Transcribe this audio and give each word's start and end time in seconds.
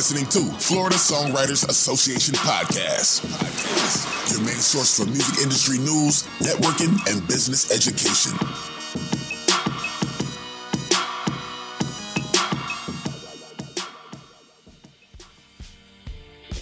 listening 0.00 0.24
to 0.24 0.40
Florida 0.58 0.96
Songwriters 0.96 1.68
Association 1.68 2.34
Podcast. 2.36 3.22
Your 4.32 4.40
main 4.46 4.54
source 4.54 4.98
for 4.98 5.04
music 5.04 5.42
industry 5.42 5.76
news, 5.76 6.22
networking, 6.38 6.96
and 7.12 7.28
business 7.28 7.70
education. 7.70 8.32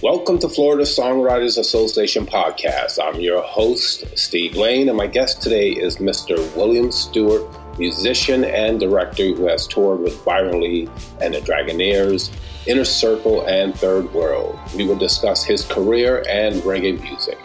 Welcome 0.02 0.40
to 0.40 0.48
Florida 0.48 0.82
Songwriters 0.82 1.58
Association 1.58 2.26
podcast. 2.26 2.98
I'm 3.00 3.20
your 3.20 3.42
host, 3.42 4.18
Steve 4.18 4.56
Lane, 4.56 4.88
and 4.88 4.96
my 4.96 5.06
guest 5.06 5.42
today 5.42 5.70
is 5.70 5.98
Mr. 5.98 6.38
William 6.56 6.90
Stewart, 6.90 7.44
musician 7.78 8.42
and 8.42 8.80
director 8.80 9.26
who 9.26 9.46
has 9.46 9.68
toured 9.68 10.00
with 10.00 10.24
Byron 10.24 10.60
Lee 10.60 10.88
and 11.20 11.34
the 11.34 11.40
Dragonaires, 11.40 12.32
Inner 12.68 12.84
Circle, 12.84 13.46
and 13.46 13.74
Third 13.74 14.12
World. 14.12 14.58
We 14.76 14.86
will 14.86 14.98
discuss 14.98 15.42
his 15.42 15.64
career 15.64 16.22
and 16.28 16.56
reggae 16.56 17.02
music. 17.02 17.38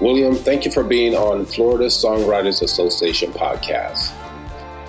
William, 0.00 0.34
thank 0.34 0.64
you 0.64 0.72
for 0.72 0.82
being 0.82 1.14
on 1.14 1.44
Florida 1.44 1.86
Songwriters 1.86 2.62
Association 2.62 3.30
podcast. 3.32 4.12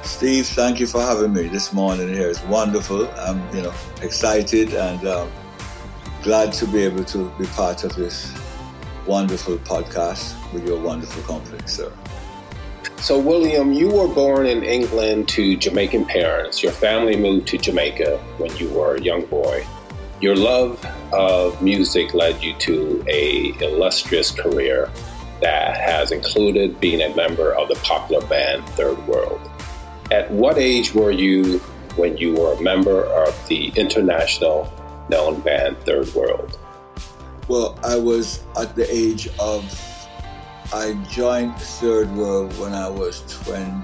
Steve, 0.03 0.47
thank 0.47 0.79
you 0.79 0.87
for 0.87 1.01
having 1.01 1.33
me 1.33 1.49
this 1.49 1.73
morning 1.73 2.07
here. 2.07 2.29
It's 2.29 2.41
wonderful. 2.43 3.07
I'm, 3.17 3.43
you 3.53 3.63
know, 3.63 3.73
excited 4.01 4.73
and 4.73 5.05
um, 5.05 5.29
glad 6.23 6.53
to 6.53 6.67
be 6.67 6.83
able 6.83 7.03
to 7.05 7.29
be 7.37 7.45
part 7.47 7.83
of 7.83 7.95
this 7.95 8.33
wonderful 9.05 9.57
podcast 9.57 10.35
with 10.53 10.65
your 10.65 10.79
wonderful 10.79 11.21
company, 11.23 11.61
sir. 11.67 11.91
So, 12.97 13.19
William, 13.19 13.71
you 13.71 13.89
were 13.89 14.07
born 14.07 14.47
in 14.47 14.63
England 14.63 15.27
to 15.29 15.55
Jamaican 15.55 16.05
parents. 16.05 16.63
Your 16.63 16.71
family 16.71 17.15
moved 17.15 17.47
to 17.49 17.57
Jamaica 17.57 18.17
when 18.37 18.55
you 18.57 18.69
were 18.69 18.95
a 18.95 19.01
young 19.01 19.25
boy. 19.25 19.65
Your 20.21 20.35
love 20.35 20.83
of 21.13 21.61
music 21.61 22.13
led 22.13 22.41
you 22.41 22.55
to 22.55 23.03
a 23.07 23.53
illustrious 23.63 24.31
career 24.31 24.89
that 25.41 25.77
has 25.77 26.11
included 26.11 26.79
being 26.79 27.01
a 27.01 27.15
member 27.15 27.53
of 27.53 27.67
the 27.67 27.75
popular 27.75 28.25
band 28.27 28.67
Third 28.69 28.97
World. 29.07 29.41
At 30.09 30.31
what 30.31 30.57
age 30.57 30.95
were 30.95 31.11
you 31.11 31.59
when 31.97 32.17
you 32.17 32.33
were 32.33 32.53
a 32.53 32.61
member 32.61 33.05
of 33.05 33.47
the 33.47 33.67
international 33.75 34.71
known 35.09 35.41
band 35.41 35.77
Third 35.79 36.13
World? 36.15 36.57
Well, 37.47 37.77
I 37.83 37.97
was 37.97 38.43
at 38.59 38.75
the 38.75 38.87
age 38.89 39.27
of, 39.39 39.63
I 40.75 40.91
joined 41.09 41.55
Third 41.57 42.13
World 42.17 42.51
when 42.59 42.73
I 42.73 42.89
was 42.89 43.23
20, 43.45 43.81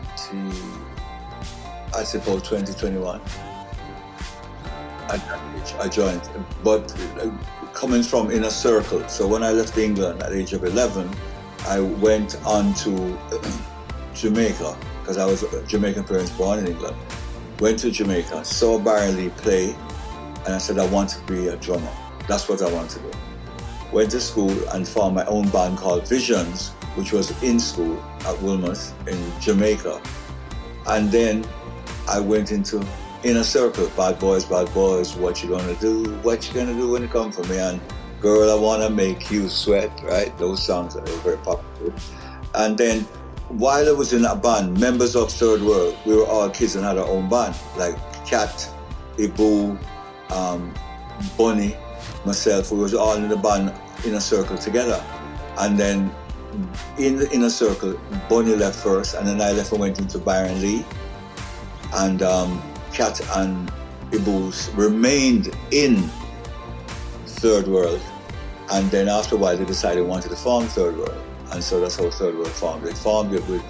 I 1.95 2.03
suppose 2.03 2.41
2021. 2.41 3.21
At 3.21 5.09
that 5.09 5.39
age, 5.55 5.73
I 5.79 5.87
joined, 5.87 6.29
but 6.65 6.93
uh, 7.21 7.31
coming 7.73 8.03
from 8.03 8.29
Inner 8.29 8.49
Circle. 8.49 9.07
So 9.07 9.25
when 9.25 9.41
I 9.41 9.51
left 9.51 9.77
England 9.77 10.21
at 10.21 10.33
age 10.33 10.51
of 10.51 10.65
11, 10.65 11.09
I 11.67 11.79
went 11.79 12.35
on 12.45 12.73
to 12.83 13.17
Jamaica 14.13 14.75
because 14.99 15.17
I 15.17 15.25
was 15.25 15.45
Jamaican 15.67 16.03
parents 16.03 16.31
born 16.31 16.59
in 16.59 16.67
England. 16.67 16.97
Went 17.61 17.79
to 17.79 17.89
Jamaica, 17.89 18.43
saw 18.43 18.77
Byron 18.77 19.15
Lee 19.15 19.29
play, 19.29 19.73
and 20.45 20.55
I 20.55 20.57
said 20.57 20.77
I 20.77 20.87
want 20.87 21.11
to 21.11 21.21
be 21.21 21.47
a 21.47 21.55
drummer. 21.55 21.93
That's 22.27 22.49
what 22.49 22.61
I 22.61 22.69
want 22.69 22.89
to 22.89 22.99
do. 22.99 23.11
Went 23.93 24.11
to 24.11 24.19
school 24.19 24.51
and 24.73 24.85
formed 24.85 25.15
my 25.15 25.25
own 25.25 25.47
band 25.51 25.77
called 25.77 26.05
Visions, 26.07 26.73
which 26.95 27.11
was 27.11 27.31
in 27.43 27.59
school 27.59 28.01
at 28.25 28.39
Wilmot 28.41 28.79
in 29.07 29.17
Jamaica. 29.39 30.01
And 30.87 31.11
then 31.11 31.45
I 32.07 32.19
went 32.19 32.51
into 32.51 32.85
Inner 33.23 33.43
Circle, 33.43 33.91
Bad 33.95 34.19
Boys, 34.19 34.45
Bad 34.45 34.73
Boys, 34.73 35.15
What 35.15 35.43
You 35.43 35.49
Gonna 35.49 35.75
Do, 35.75 36.15
What 36.23 36.47
You 36.47 36.53
Gonna 36.53 36.73
Do 36.73 36.91
When 36.91 37.03
You 37.03 37.07
Come 37.07 37.31
For 37.31 37.43
Me, 37.43 37.57
and 37.57 37.79
Girl, 38.19 38.49
I 38.51 38.59
Wanna 38.59 38.89
Make 38.89 39.29
You 39.29 39.47
Sweat, 39.47 39.91
right? 40.03 40.35
Those 40.37 40.63
songs 40.63 40.95
were 40.95 41.01
very 41.01 41.37
popular. 41.37 41.93
And 42.55 42.77
then 42.77 43.01
while 43.47 43.87
I 43.87 43.91
was 43.91 44.13
in 44.13 44.21
that 44.23 44.41
band, 44.41 44.79
members 44.79 45.15
of 45.15 45.31
Third 45.31 45.61
World, 45.61 45.97
we 46.05 46.15
were 46.15 46.25
all 46.25 46.49
kids 46.49 46.75
and 46.75 46.85
had 46.85 46.97
our 46.97 47.07
own 47.07 47.29
band, 47.29 47.55
like 47.77 47.95
Cat, 48.25 48.67
Ibo, 49.19 49.77
um, 50.29 50.73
Bunny, 51.37 51.75
myself, 52.25 52.71
we 52.71 52.79
was 52.79 52.93
all 52.93 53.15
in 53.15 53.29
the 53.29 53.37
band 53.37 53.73
in 54.05 54.15
a 54.15 54.21
circle 54.21 54.57
together. 54.57 55.03
And 55.59 55.77
then 55.77 56.13
in 56.97 57.17
the 57.17 57.29
inner 57.31 57.49
circle, 57.49 57.99
Bonnie 58.29 58.55
left 58.55 58.79
first, 58.79 59.15
and 59.15 59.27
then 59.27 59.41
I 59.41 59.51
left 59.51 59.71
and 59.71 59.79
went 59.79 59.99
into 59.99 60.17
Byron 60.17 60.61
Lee. 60.61 60.85
And 61.93 62.21
um, 62.21 62.61
Cat 62.93 63.19
and 63.37 63.71
Ibo 64.13 64.51
remained 64.75 65.55
in 65.71 66.09
Third 67.25 67.67
World. 67.67 68.01
And 68.71 68.89
then 68.91 69.09
after 69.09 69.35
a 69.35 69.37
while, 69.37 69.57
they 69.57 69.65
decided 69.65 70.03
they 70.03 70.07
wanted 70.07 70.29
to 70.29 70.35
form 70.35 70.65
Third 70.67 70.97
World. 70.97 71.21
And 71.51 71.63
so 71.63 71.79
that's 71.79 71.97
how 71.97 72.09
Third 72.09 72.35
World 72.35 72.51
formed. 72.51 72.83
They 72.85 72.93
formed 72.93 73.33
it 73.33 73.45
with 73.47 73.63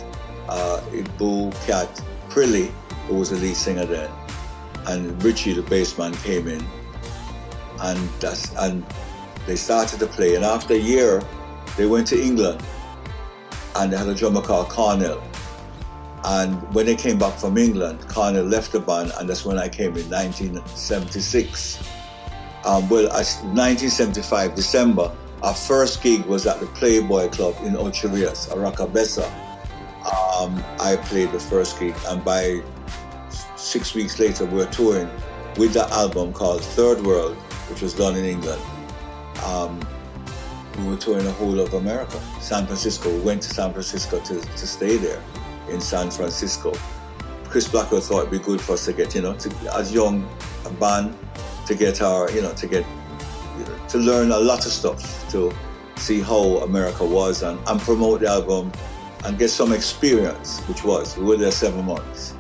uh, 0.48 0.82
Ibo, 0.94 1.52
Cat, 1.66 1.90
Prilly, 2.30 2.72
who 3.08 3.16
was 3.16 3.30
the 3.30 3.38
lead 3.38 3.56
singer 3.56 3.86
then, 3.86 4.10
and 4.88 5.24
Richie, 5.24 5.54
the 5.54 5.62
bassman, 5.64 6.14
came 6.24 6.48
in, 6.48 6.66
and 7.82 8.00
that's 8.20 8.54
and 8.56 8.86
they 9.48 9.56
started 9.56 10.00
to 10.00 10.08
play. 10.08 10.36
And 10.36 10.46
after 10.46 10.74
a 10.74 10.78
year, 10.78 11.22
they 11.78 11.86
went 11.86 12.08
to 12.08 12.22
England, 12.22 12.62
and 13.76 13.92
they 13.92 13.98
had 13.98 14.08
a 14.08 14.16
drummer 14.16 14.42
called 14.42 14.70
Cornell. 14.70 15.22
And 16.24 16.62
when 16.74 16.86
they 16.86 16.96
came 16.96 17.18
back 17.18 17.38
from 17.40 17.58
England, 17.58 18.08
Cornell 18.08 18.44
left 18.44 18.72
the 18.72 18.80
band, 18.80 19.12
and 19.18 19.30
that's 19.30 19.44
when 19.46 19.58
I 19.58 19.70
came 19.70 19.98
in 19.98 20.10
1976. 20.10 21.80
Um, 22.64 22.88
well, 22.90 23.08
1975 23.08 24.54
December, 24.54 25.12
our 25.42 25.56
first 25.56 26.04
gig 26.04 26.24
was 26.26 26.46
at 26.46 26.60
the 26.60 26.68
Playboy 26.68 27.30
Club 27.30 27.56
in 27.64 27.76
Ocho 27.76 28.10
Rios, 28.10 28.48
Oracabessa. 28.50 29.26
Um, 30.06 30.64
I 30.80 30.98
played 31.04 31.32
the 31.32 31.40
first 31.40 31.80
gig, 31.80 31.96
and 32.08 32.24
by 32.24 32.62
six 33.56 33.96
weeks 33.96 34.20
later, 34.20 34.46
we 34.46 34.58
were 34.58 34.66
touring 34.68 35.10
with 35.58 35.74
the 35.74 35.88
album 35.92 36.34
called 36.34 36.64
Third 36.64 37.02
World, 37.02 37.36
which 37.70 37.82
was 37.82 37.96
done 37.96 38.16
in 38.16 38.26
England. 38.26 38.62
Um, 39.44 39.80
we 40.86 40.92
were 40.92 40.98
touring 40.98 41.26
the 41.26 41.32
whole 41.32 41.60
of 41.60 41.74
America. 41.74 42.20
San 42.40 42.66
Francisco, 42.66 43.14
we 43.14 43.22
went 43.22 43.42
to 43.44 43.50
San 43.54 43.72
Francisco 43.72 44.20
to, 44.20 44.40
to 44.40 44.68
stay 44.68 44.98
there 44.98 45.22
in 45.70 45.82
San 45.82 46.12
Francisco. 46.12 46.74
Chris 47.46 47.68
Blackwell 47.68 48.02
thought 48.02 48.20
it'd 48.20 48.32
be 48.32 48.40
good 48.40 48.62
for 48.62 48.74
us 48.74 48.86
to 48.86 48.94
get, 48.94 49.14
you 49.14 49.22
know, 49.22 49.34
to, 49.36 49.74
as 49.74 49.94
young 49.94 50.28
a 50.66 50.70
band, 50.70 51.18
to 51.68 51.76
get 51.76 52.02
our, 52.02 52.32
you 52.32 52.42
know, 52.42 52.54
to 52.54 52.68
get, 52.68 52.86
you 53.58 53.66
know, 53.66 53.88
to 53.90 53.98
learn 53.98 54.32
a 54.32 54.40
lot 54.40 54.66
of 54.66 54.72
stuff, 54.72 55.30
to 55.32 55.54
see 55.98 56.22
how 56.22 56.58
America 56.60 57.06
was 57.06 57.44
and, 57.44 57.60
and 57.68 57.80
promote 57.82 58.22
the 58.22 58.28
album 58.28 58.72
and 59.26 59.38
get 59.38 59.50
some 59.50 59.72
experience, 59.72 60.60
which 60.62 60.84
was, 60.84 61.18
we 61.18 61.26
were 61.26 61.38
there 61.38 61.52
seven 61.52 61.86
months. 61.86 62.34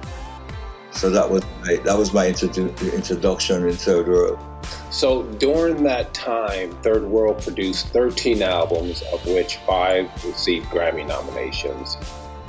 So 0.91 1.09
that 1.09 1.29
was 1.29 1.43
my, 1.61 1.75
that 1.77 1.97
was 1.97 2.13
my 2.13 2.27
introdu- 2.27 2.93
introduction 2.93 3.67
in 3.67 3.75
Third 3.75 4.07
World. 4.07 4.39
So 4.91 5.23
during 5.23 5.83
that 5.83 6.13
time, 6.13 6.71
Third 6.81 7.03
World 7.03 7.41
produced 7.41 7.87
13 7.87 8.41
albums, 8.41 9.01
of 9.13 9.25
which 9.25 9.57
five 9.57 10.09
received 10.25 10.67
Grammy 10.67 11.07
nominations. 11.07 11.97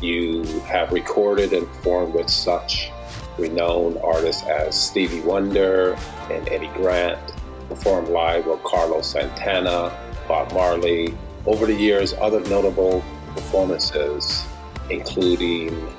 You 0.00 0.42
have 0.66 0.92
recorded 0.92 1.52
and 1.52 1.66
performed 1.68 2.14
with 2.14 2.28
such 2.28 2.90
renowned 3.38 3.98
artists 3.98 4.42
as 4.42 4.78
Stevie 4.78 5.20
Wonder 5.20 5.96
and 6.30 6.48
Eddie 6.48 6.70
Grant, 6.74 7.20
performed 7.68 8.08
live 8.08 8.46
with 8.46 8.62
Carlos 8.64 9.10
Santana, 9.10 9.96
Bob 10.28 10.52
Marley. 10.52 11.16
Over 11.46 11.66
the 11.66 11.74
years, 11.74 12.12
other 12.14 12.40
notable 12.40 13.02
performances, 13.34 14.44
including 14.90 15.92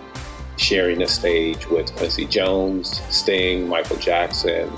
sharing 0.58 1.00
the 1.00 1.08
stage 1.08 1.68
with 1.68 1.96
Quincy 1.96 2.26
Jones, 2.26 3.02
Sting, 3.10 3.68
Michael 3.68 3.98
Jackson, 3.98 4.72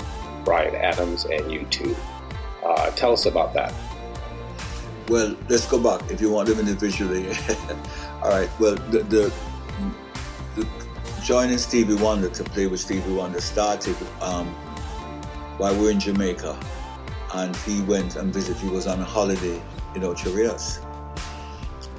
Bryan 0.44 0.74
Adams, 0.74 1.24
and 1.24 1.42
U2. 1.44 1.96
Uh, 2.64 2.90
tell 2.92 3.12
us 3.12 3.26
about 3.26 3.52
that. 3.54 3.72
Well, 5.08 5.36
let's 5.48 5.66
go 5.66 5.80
back 5.80 6.10
if 6.10 6.20
you 6.20 6.30
want 6.30 6.48
them 6.48 6.58
individually. 6.58 7.28
All 8.22 8.30
right. 8.30 8.50
Well, 8.58 8.74
the, 8.74 9.00
the, 9.04 9.32
the, 10.56 10.66
joining 11.22 11.58
Stevie 11.58 11.94
Wonder 11.94 12.28
to 12.28 12.44
play 12.44 12.66
with 12.66 12.80
Stevie 12.80 13.12
Wonder 13.12 13.40
started 13.40 13.96
um, 14.20 14.46
while 15.58 15.74
we 15.74 15.84
were 15.84 15.90
in 15.90 16.00
Jamaica, 16.00 16.58
and 17.34 17.54
he 17.56 17.82
went 17.82 18.16
and 18.16 18.32
visited. 18.32 18.56
He 18.60 18.68
was 18.68 18.86
on 18.86 19.00
a 19.00 19.04
holiday 19.04 19.62
in 19.94 20.02
Ocho 20.02 20.32
Rios 20.32 20.80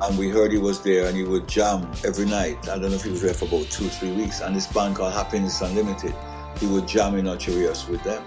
and 0.01 0.17
we 0.17 0.29
heard 0.29 0.51
he 0.51 0.57
was 0.57 0.81
there 0.81 1.07
and 1.07 1.17
he 1.17 1.23
would 1.23 1.47
jam 1.47 1.89
every 2.05 2.25
night. 2.25 2.57
I 2.69 2.77
don't 2.77 2.89
know 2.89 2.95
if 2.95 3.03
he 3.03 3.11
was 3.11 3.21
there 3.21 3.33
for 3.33 3.45
about 3.45 3.69
two, 3.71 3.87
three 3.87 4.11
weeks. 4.11 4.41
And 4.41 4.55
this 4.55 4.67
band 4.67 4.95
called 4.95 5.13
Happiness 5.13 5.61
Unlimited, 5.61 6.13
he 6.59 6.67
would 6.67 6.87
jam 6.87 7.15
in 7.15 7.27
Ocho 7.27 7.53
Rios 7.53 7.87
with 7.87 8.03
them. 8.03 8.23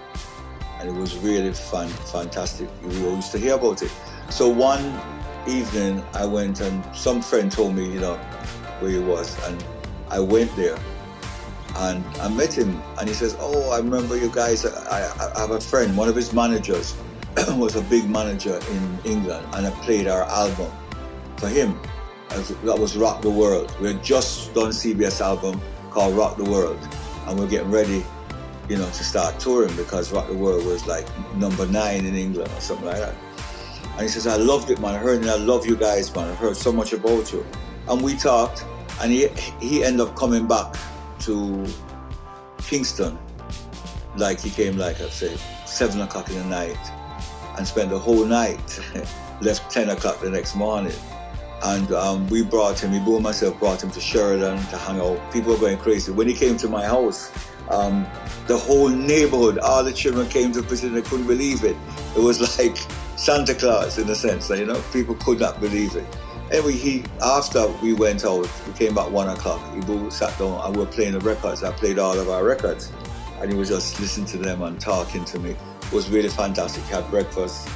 And 0.79 0.89
it 0.89 0.95
was 0.95 1.17
really 1.19 1.53
fun, 1.53 1.87
fantastic. 1.87 2.69
We 2.83 3.05
all 3.05 3.15
used 3.15 3.31
to 3.31 3.37
hear 3.37 3.55
about 3.55 3.81
it. 3.83 3.91
So 4.29 4.49
one 4.49 4.99
evening 5.47 6.03
I 6.13 6.25
went 6.25 6.59
and 6.59 6.83
some 6.95 7.21
friend 7.21 7.51
told 7.51 7.75
me, 7.75 7.91
you 7.91 7.99
know, 7.99 8.15
where 8.79 8.91
he 8.91 8.99
was. 8.99 9.37
And 9.47 9.63
I 10.09 10.19
went 10.19 10.53
there 10.55 10.77
and 11.77 12.03
I 12.17 12.27
met 12.27 12.53
him, 12.53 12.81
and 12.99 13.07
he 13.07 13.15
says, 13.15 13.37
"Oh, 13.39 13.71
I 13.71 13.77
remember 13.77 14.17
you 14.17 14.29
guys. 14.29 14.65
I, 14.65 15.05
I 15.33 15.39
have 15.39 15.51
a 15.51 15.61
friend. 15.61 15.95
One 15.95 16.09
of 16.09 16.17
his 16.17 16.33
managers 16.33 16.95
was 17.55 17.77
a 17.77 17.81
big 17.83 18.09
manager 18.09 18.59
in 18.71 18.99
England, 19.05 19.47
and 19.53 19.65
I 19.65 19.69
played 19.81 20.07
our 20.07 20.23
album 20.23 20.69
for 21.37 21.47
him. 21.47 21.79
That 22.63 22.79
was 22.79 22.95
Rock 22.95 23.21
the 23.21 23.29
World. 23.29 23.75
We 23.81 23.87
had 23.87 24.03
just 24.03 24.53
done 24.53 24.69
CBS 24.69 25.19
album 25.19 25.61
called 25.89 26.15
Rock 26.15 26.37
the 26.37 26.45
World, 26.45 26.79
and 27.27 27.37
we 27.37 27.43
we're 27.43 27.51
getting 27.51 27.71
ready, 27.71 28.05
you 28.69 28.77
know, 28.77 28.85
to 28.85 29.03
start 29.03 29.37
touring 29.39 29.75
because 29.75 30.13
Rock 30.13 30.27
the 30.27 30.35
World 30.35 30.65
was 30.65 30.87
like 30.87 31.05
number 31.35 31.67
nine 31.67 32.05
in 32.05 32.15
England 32.15 32.49
or 32.55 32.61
something 32.61 32.85
like 32.85 32.99
that." 32.99 33.15
And 33.93 34.01
he 34.01 34.07
says, 34.07 34.27
"I 34.27 34.37
loved 34.37 34.69
it, 34.69 34.79
man. 34.79 34.95
I 34.95 34.97
heard 34.97 35.21
it. 35.23 35.27
I 35.27 35.35
love 35.35 35.65
you 35.65 35.75
guys, 35.75 36.13
man. 36.15 36.29
I 36.29 36.35
heard 36.35 36.55
so 36.55 36.71
much 36.71 36.93
about 36.93 37.33
you." 37.33 37.45
And 37.89 38.01
we 38.01 38.15
talked, 38.15 38.63
and 39.01 39.11
he 39.11 39.27
he 39.59 39.83
ended 39.83 40.07
up 40.07 40.15
coming 40.15 40.47
back 40.47 40.77
to 41.21 41.65
Kingston, 42.59 43.17
like 44.15 44.39
he 44.39 44.49
came 44.49 44.77
like 44.77 45.01
I 45.01 45.09
say 45.09 45.35
seven 45.65 46.01
o'clock 46.01 46.29
in 46.29 46.35
the 46.35 46.45
night, 46.45 46.79
and 47.57 47.67
spent 47.67 47.89
the 47.89 47.99
whole 47.99 48.25
night. 48.25 48.79
Left 49.41 49.71
ten 49.71 49.89
o'clock 49.89 50.21
the 50.21 50.29
next 50.29 50.55
morning, 50.55 50.93
and 51.63 51.91
um, 51.91 52.27
we 52.27 52.43
brought 52.43 52.79
him. 52.79 52.93
Ibo 52.93 53.15
and 53.15 53.23
myself 53.23 53.59
brought 53.59 53.83
him 53.83 53.91
to 53.91 53.99
Sheridan 53.99 54.57
to 54.57 54.77
hang 54.77 54.99
out. 54.99 55.19
People 55.31 55.53
were 55.53 55.59
going 55.59 55.77
crazy 55.77 56.11
when 56.11 56.27
he 56.27 56.33
came 56.33 56.57
to 56.57 56.67
my 56.67 56.85
house. 56.85 57.31
Um, 57.69 58.05
the 58.47 58.57
whole 58.57 58.89
neighborhood, 58.89 59.59
all 59.59 59.83
the 59.83 59.93
children 59.93 60.27
came 60.27 60.51
to 60.53 60.61
visit. 60.61 60.87
and 60.87 60.97
They 60.97 61.01
couldn't 61.01 61.27
believe 61.27 61.63
it. 61.63 61.77
It 62.15 62.19
was 62.19 62.41
like 62.59 62.77
Santa 63.15 63.53
Claus 63.53 63.97
in 63.97 64.09
a 64.09 64.15
sense. 64.15 64.49
You 64.49 64.65
know, 64.65 64.81
people 64.91 65.15
could 65.15 65.39
not 65.39 65.59
believe 65.59 65.95
it. 65.95 66.05
Anyway, 66.51 66.73
he 66.73 67.05
after 67.21 67.67
we 67.81 67.93
went 67.93 68.25
out, 68.25 68.49
we 68.67 68.73
came 68.73 68.93
back 68.93 69.09
one 69.09 69.29
o'clock. 69.29 69.61
Ibo 69.77 70.09
sat 70.09 70.37
down 70.37 70.59
and 70.65 70.75
we 70.75 70.83
were 70.83 70.91
playing 70.91 71.13
the 71.13 71.19
records. 71.21 71.63
I 71.63 71.71
played 71.71 71.97
all 71.97 72.19
of 72.19 72.29
our 72.29 72.43
records, 72.43 72.91
and 73.39 73.49
he 73.51 73.57
was 73.57 73.69
just 73.69 73.99
listening 74.01 74.25
to 74.27 74.37
them 74.37 74.61
and 74.61 74.79
talking 74.79 75.23
to 75.25 75.39
me. 75.39 75.51
It 75.51 75.91
was 75.93 76.09
really 76.09 76.27
fantastic. 76.27 76.83
He 76.83 76.93
had 76.93 77.09
breakfast 77.09 77.69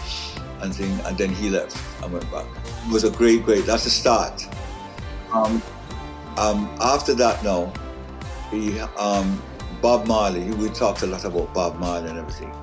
and 0.61 0.73
thing, 0.73 0.91
and 1.05 1.17
then 1.17 1.29
he 1.29 1.49
left 1.49 1.77
and 2.03 2.13
went 2.13 2.29
back. 2.31 2.45
It 2.85 2.91
was 2.91 3.03
a 3.03 3.11
great, 3.11 3.43
great. 3.43 3.65
That's 3.65 3.85
a 3.85 3.89
start. 3.89 4.47
Um, 5.31 5.61
um, 6.37 6.69
after 6.81 7.13
that, 7.15 7.43
now, 7.43 7.71
he, 8.51 8.79
um, 8.79 9.41
Bob 9.81 10.07
Marley. 10.07 10.43
We 10.51 10.69
talked 10.69 11.01
a 11.03 11.07
lot 11.07 11.25
about 11.25 11.53
Bob 11.53 11.79
Marley 11.79 12.09
and 12.09 12.19
everything, 12.19 12.53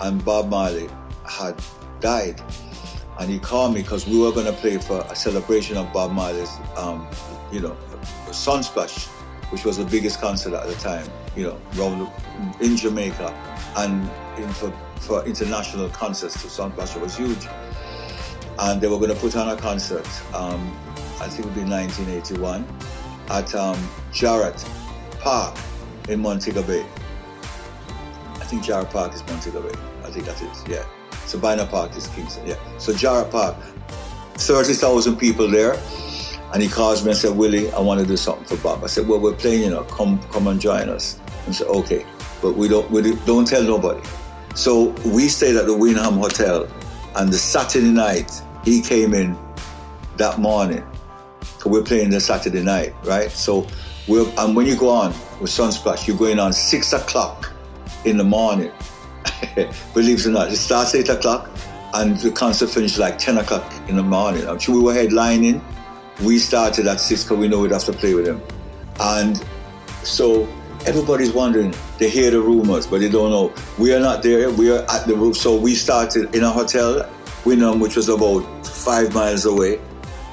and 0.00 0.24
Bob 0.24 0.48
Marley 0.48 0.88
had 1.26 1.60
died 2.00 2.40
and 3.18 3.30
he 3.30 3.38
called 3.38 3.74
me 3.74 3.82
because 3.82 4.06
we 4.06 4.18
were 4.18 4.32
going 4.32 4.46
to 4.46 4.52
play 4.52 4.78
for 4.78 5.04
a 5.08 5.14
celebration 5.14 5.76
of 5.76 5.92
Bob 5.92 6.12
Marley's, 6.12 6.50
um, 6.76 7.06
you 7.52 7.60
know, 7.60 7.76
Sunsplash, 8.28 9.06
which 9.52 9.64
was 9.64 9.76
the 9.76 9.84
biggest 9.84 10.20
concert 10.20 10.54
at 10.54 10.66
the 10.66 10.74
time, 10.74 11.06
you 11.36 11.44
know, 11.44 12.12
in 12.60 12.76
Jamaica, 12.76 13.32
and 13.76 14.10
in 14.38 14.48
for, 14.54 14.72
for 15.02 15.24
international 15.24 15.88
concerts. 15.90 16.40
to 16.42 16.48
So 16.48 16.68
Sunsplash 16.68 17.00
was 17.00 17.16
huge, 17.16 17.46
and 18.58 18.80
they 18.80 18.88
were 18.88 18.98
going 18.98 19.10
to 19.14 19.20
put 19.20 19.36
on 19.36 19.48
a 19.48 19.56
concert. 19.56 20.06
Um, 20.34 20.76
I 21.20 21.28
think 21.28 21.40
it 21.40 21.44
would 21.46 21.54
be 21.54 21.64
1981 21.64 22.66
at 23.28 23.54
um, 23.54 23.78
Jarrett 24.12 24.64
Park 25.20 25.56
in 26.08 26.20
Montego 26.20 26.62
Bay. 26.62 26.84
I 28.34 28.44
think 28.44 28.62
Jarrett 28.62 28.90
Park 28.90 29.14
is 29.14 29.26
Montego 29.26 29.62
Bay. 29.62 29.78
I 30.04 30.10
think 30.10 30.26
that 30.26 30.40
is, 30.42 30.62
it. 30.62 30.68
yeah. 30.68 30.84
Sabina 31.26 31.66
Park 31.66 31.96
is 31.96 32.08
Kingston, 32.08 32.46
yeah. 32.46 32.56
So 32.78 32.92
Jarrett 32.92 33.30
Park, 33.30 33.56
30,000 34.34 35.16
people 35.16 35.48
there. 35.48 35.78
And 36.52 36.62
he 36.62 36.68
calls 36.68 37.02
me 37.02 37.12
and 37.12 37.18
said, 37.18 37.34
Willie, 37.34 37.70
I 37.72 37.80
want 37.80 38.00
to 38.00 38.06
do 38.06 38.16
something 38.16 38.44
for 38.44 38.62
Bob. 38.62 38.84
I 38.84 38.86
said, 38.86 39.08
well, 39.08 39.18
we're 39.18 39.32
playing, 39.32 39.62
you 39.62 39.70
know, 39.70 39.84
come 39.84 40.18
come 40.24 40.48
and 40.48 40.60
join 40.60 40.90
us. 40.90 41.18
And 41.46 41.54
said, 41.54 41.66
okay, 41.68 42.04
but 42.42 42.56
we 42.56 42.68
don't, 42.68 42.90
we 42.90 43.14
don't 43.24 43.46
tell 43.46 43.62
nobody. 43.62 44.06
So 44.54 44.94
we 45.04 45.28
stayed 45.28 45.56
at 45.56 45.66
the 45.66 45.76
Wyndham 45.76 46.18
Hotel 46.18 46.68
and 47.16 47.32
the 47.32 47.38
Saturday 47.38 47.90
night, 47.90 48.30
he 48.64 48.80
came 48.80 49.14
in 49.14 49.38
that 50.16 50.38
morning. 50.38 50.84
So 51.58 51.70
we're 51.70 51.82
playing 51.82 52.10
the 52.10 52.20
Saturday 52.20 52.62
night, 52.62 52.94
right? 53.04 53.30
So 53.30 53.66
we're, 54.08 54.28
and 54.38 54.54
when 54.54 54.66
you 54.66 54.76
go 54.76 54.90
on 54.90 55.12
with 55.40 55.50
Sunsplash, 55.50 56.06
you're 56.06 56.18
going 56.18 56.38
on 56.38 56.52
six 56.52 56.92
o'clock 56.92 57.52
in 58.04 58.16
the 58.16 58.24
morning. 58.24 58.72
Believe 59.94 60.18
it 60.20 60.26
or 60.26 60.30
not, 60.30 60.52
it 60.52 60.56
starts 60.56 60.94
8 60.94 61.08
o'clock 61.08 61.50
and 61.94 62.16
the 62.18 62.30
concert 62.30 62.70
finished 62.70 62.98
like 62.98 63.18
10 63.18 63.38
o'clock 63.38 63.72
in 63.88 63.96
the 63.96 64.02
morning. 64.02 64.46
I'm 64.46 64.58
sure 64.58 64.76
we 64.76 64.82
were 64.82 64.94
headlining. 64.94 65.62
We 66.22 66.38
started 66.38 66.86
at 66.86 67.00
6 67.00 67.24
because 67.24 67.38
we 67.38 67.48
know 67.48 67.60
we'd 67.60 67.72
have 67.72 67.84
to 67.84 67.92
play 67.92 68.14
with 68.14 68.26
him. 68.26 68.42
And 69.00 69.42
so 70.02 70.48
everybody's 70.86 71.32
wondering, 71.32 71.74
they 71.98 72.08
hear 72.08 72.30
the 72.30 72.40
rumors, 72.40 72.86
but 72.86 73.00
they 73.00 73.08
don't 73.08 73.30
know. 73.30 73.52
We 73.78 73.94
are 73.94 74.00
not 74.00 74.22
there, 74.22 74.50
we 74.50 74.70
are 74.70 74.84
at 74.90 75.06
the 75.06 75.14
roof. 75.14 75.36
So 75.36 75.56
we 75.56 75.74
started 75.74 76.34
in 76.34 76.44
a 76.44 76.50
hotel, 76.50 77.08
Wyndham, 77.44 77.80
which 77.80 77.96
was 77.96 78.08
about 78.08 78.40
five 78.66 79.14
miles 79.14 79.44
away. 79.44 79.80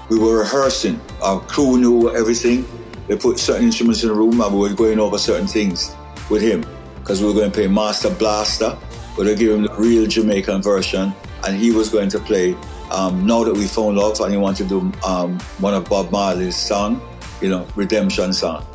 We 0.10 0.20
were 0.20 0.40
rehearsing. 0.40 1.00
Our 1.22 1.40
crew 1.42 1.78
knew 1.78 2.16
everything. 2.16 2.66
They 3.08 3.18
put 3.18 3.40
certain 3.40 3.66
instruments 3.66 4.04
in 4.04 4.10
the 4.10 4.16
room 4.16 4.40
and 4.42 4.54
we 4.54 4.70
were 4.70 4.76
going 4.76 5.00
over 5.00 5.18
certain 5.18 5.48
things 5.48 5.96
with 6.30 6.42
him 6.42 6.66
because 6.96 7.22
we 7.22 7.28
were 7.28 7.34
going 7.34 7.52
to 7.52 7.56
play 7.56 7.68
Master 7.68 8.10
Blaster 8.10 8.78
but 9.20 9.28
I 9.28 9.34
gave 9.34 9.52
him 9.52 9.64
the 9.64 9.74
real 9.74 10.08
Jamaican 10.08 10.62
version, 10.62 11.14
and 11.46 11.58
he 11.58 11.72
was 11.72 11.90
going 11.90 12.08
to 12.08 12.20
play 12.20 12.56
um, 12.90 13.26
Now 13.26 13.44
That 13.44 13.54
We 13.54 13.68
Found 13.68 13.98
Love, 13.98 14.18
and 14.22 14.32
he 14.32 14.38
wanted 14.38 14.70
to 14.70 14.80
do 14.80 14.98
um, 15.06 15.38
one 15.60 15.74
of 15.74 15.90
Bob 15.90 16.10
Marley's 16.10 16.56
song, 16.56 17.02
you 17.42 17.50
know, 17.50 17.68
Redemption 17.76 18.32
song. 18.32 18.66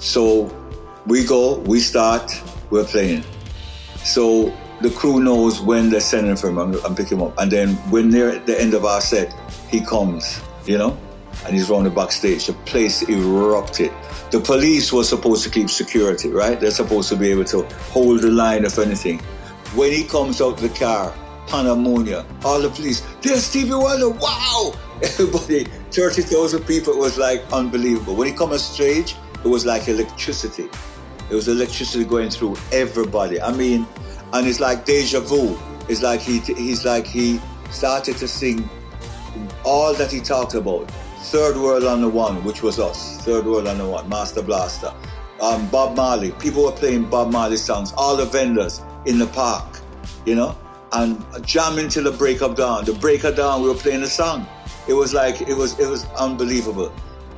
So 0.00 0.48
we 1.06 1.24
go, 1.24 1.58
we 1.60 1.80
start, 1.80 2.32
we're 2.70 2.84
playing. 2.84 3.24
So 3.98 4.52
the 4.80 4.90
crew 4.90 5.20
knows 5.20 5.60
when 5.60 5.88
they're 5.88 6.00
sending 6.00 6.36
for 6.36 6.48
him 6.48 6.58
and, 6.58 6.96
pick 6.96 7.08
him 7.08 7.22
up. 7.22 7.34
And 7.38 7.50
then 7.50 7.70
when 7.90 8.10
they're 8.10 8.30
at 8.30 8.46
the 8.46 8.60
end 8.60 8.74
of 8.74 8.84
our 8.84 9.00
set, 9.00 9.32
he 9.70 9.80
comes, 9.80 10.40
you 10.66 10.76
know, 10.76 10.98
and 11.44 11.54
he's 11.54 11.70
running 11.70 11.94
backstage. 11.94 12.46
The 12.46 12.52
place 12.64 13.08
erupted. 13.08 13.92
The 14.30 14.40
police 14.40 14.92
were 14.92 15.04
supposed 15.04 15.44
to 15.44 15.50
keep 15.50 15.70
security, 15.70 16.28
right? 16.28 16.58
They're 16.58 16.70
supposed 16.72 17.08
to 17.10 17.16
be 17.16 17.30
able 17.30 17.44
to 17.44 17.62
hold 17.90 18.20
the 18.20 18.30
line 18.30 18.64
if 18.64 18.78
anything. 18.78 19.20
When 19.74 19.92
he 19.92 20.04
comes 20.04 20.40
out 20.40 20.58
the 20.58 20.68
car, 20.70 21.14
pandemonium, 21.46 22.26
all 22.44 22.60
the 22.60 22.70
police, 22.70 23.02
there's 23.22 23.44
Stevie 23.44 23.74
Wonder, 23.74 24.10
wow! 24.10 24.72
Everybody, 25.02 25.64
30,000 25.92 26.64
people, 26.64 26.94
it 26.94 26.98
was 26.98 27.16
like 27.16 27.44
unbelievable. 27.52 28.16
When 28.16 28.26
he 28.26 28.34
comes 28.34 28.52
on 28.52 28.58
stage, 28.58 29.14
it 29.44 29.48
was 29.48 29.64
like 29.64 29.86
electricity. 29.86 30.68
It 31.30 31.34
was 31.34 31.48
electricity 31.48 32.04
going 32.04 32.30
through 32.30 32.56
everybody. 32.72 33.40
I 33.40 33.52
mean, 33.52 33.86
and 34.32 34.46
it's 34.46 34.60
like 34.60 34.84
deja 34.84 35.20
vu. 35.20 35.58
It's 35.88 36.02
like 36.02 36.20
he, 36.20 36.38
he's 36.40 36.84
like 36.84 37.06
he 37.06 37.40
started 37.70 38.16
to 38.18 38.28
sing 38.28 38.68
all 39.64 39.94
that 39.94 40.10
he 40.10 40.20
talked 40.20 40.54
about. 40.54 40.90
Third 41.18 41.56
World 41.56 41.84
on 41.84 42.00
the 42.00 42.08
One, 42.08 42.44
which 42.44 42.62
was 42.62 42.78
us. 42.78 43.18
Third 43.22 43.46
World 43.46 43.66
on 43.66 43.78
the 43.78 43.88
One, 43.88 44.08
Master 44.08 44.42
Blaster. 44.42 44.92
Um, 45.40 45.68
Bob 45.68 45.96
Marley. 45.96 46.32
People 46.32 46.64
were 46.64 46.72
playing 46.72 47.10
Bob 47.10 47.32
Marley 47.32 47.56
songs. 47.56 47.92
All 47.96 48.16
the 48.16 48.24
vendors 48.24 48.80
in 49.04 49.18
the 49.18 49.26
park, 49.26 49.80
you 50.24 50.34
know, 50.34 50.56
and 50.92 51.24
jamming 51.44 51.88
till 51.88 52.04
the 52.04 52.12
break 52.12 52.42
of 52.42 52.56
dawn. 52.56 52.84
The 52.84 52.94
break 52.94 53.24
of 53.24 53.36
dawn, 53.36 53.62
we 53.62 53.68
were 53.68 53.74
playing 53.74 54.02
a 54.02 54.06
song. 54.06 54.46
It 54.88 54.94
was 54.94 55.12
like 55.12 55.40
it 55.42 55.56
was 55.56 55.78
it 55.80 55.88
was 55.88 56.04
unbelievable. 56.16 56.92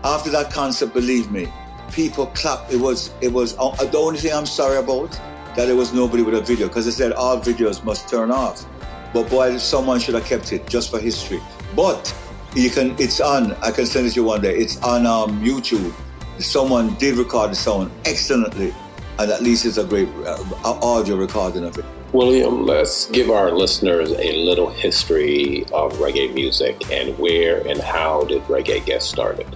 After 0.05 0.31
that 0.31 0.53
concert, 0.53 0.93
believe 0.93 1.31
me, 1.31 1.51
people 1.92 2.26
clapped. 2.26 2.73
It 2.73 2.80
was 2.80 3.12
it 3.21 3.33
was 3.33 3.57
uh, 3.59 3.71
the 3.85 3.99
only 3.99 4.18
thing 4.18 4.33
I'm 4.33 4.47
sorry 4.47 4.78
about 4.78 5.12
that 5.57 5.66
there 5.66 5.76
was 5.76 5.92
nobody 5.92 6.23
with 6.23 6.35
a 6.35 6.40
video 6.40 6.68
because 6.68 6.85
they 6.85 6.90
said 6.90 7.12
all 7.12 7.38
videos 7.38 7.83
must 7.85 8.09
turn 8.09 8.30
off. 8.30 8.64
But 9.12 9.30
boy, 9.30 9.57
someone 9.59 9.99
should 10.00 10.14
have 10.14 10.25
kept 10.25 10.52
it 10.52 10.66
just 10.68 10.90
for 10.90 10.99
history. 10.99 11.40
But 11.75 12.14
you 12.54 12.71
can, 12.71 12.95
it's 12.99 13.21
on. 13.21 13.52
I 13.62 13.71
can 13.71 13.87
send 13.87 14.07
it 14.07 14.11
to 14.11 14.16
you 14.16 14.25
one 14.25 14.40
day. 14.40 14.57
It's 14.57 14.80
on 14.83 15.07
um, 15.07 15.42
YouTube. 15.42 15.92
Someone 16.38 16.95
did 16.95 17.16
record 17.16 17.50
the 17.50 17.57
sound 17.57 17.90
excellently 18.04 18.73
and 19.18 19.30
at 19.30 19.42
least 19.42 19.66
it's 19.66 19.78
a 19.78 19.85
great 19.85 20.09
uh, 20.25 20.38
audio 20.64 21.16
recording 21.16 21.64
of 21.64 21.76
it. 21.76 21.85
William, 22.12 22.64
let's 22.64 23.07
give 23.11 23.30
our 23.30 23.50
listeners 23.50 24.11
a 24.12 24.45
little 24.45 24.71
history 24.71 25.64
of 25.73 25.92
reggae 25.95 26.33
music 26.33 26.90
and 26.90 27.18
where 27.18 27.66
and 27.66 27.80
how 27.80 28.25
did 28.25 28.40
reggae 28.45 28.85
get 28.85 29.02
started. 29.02 29.47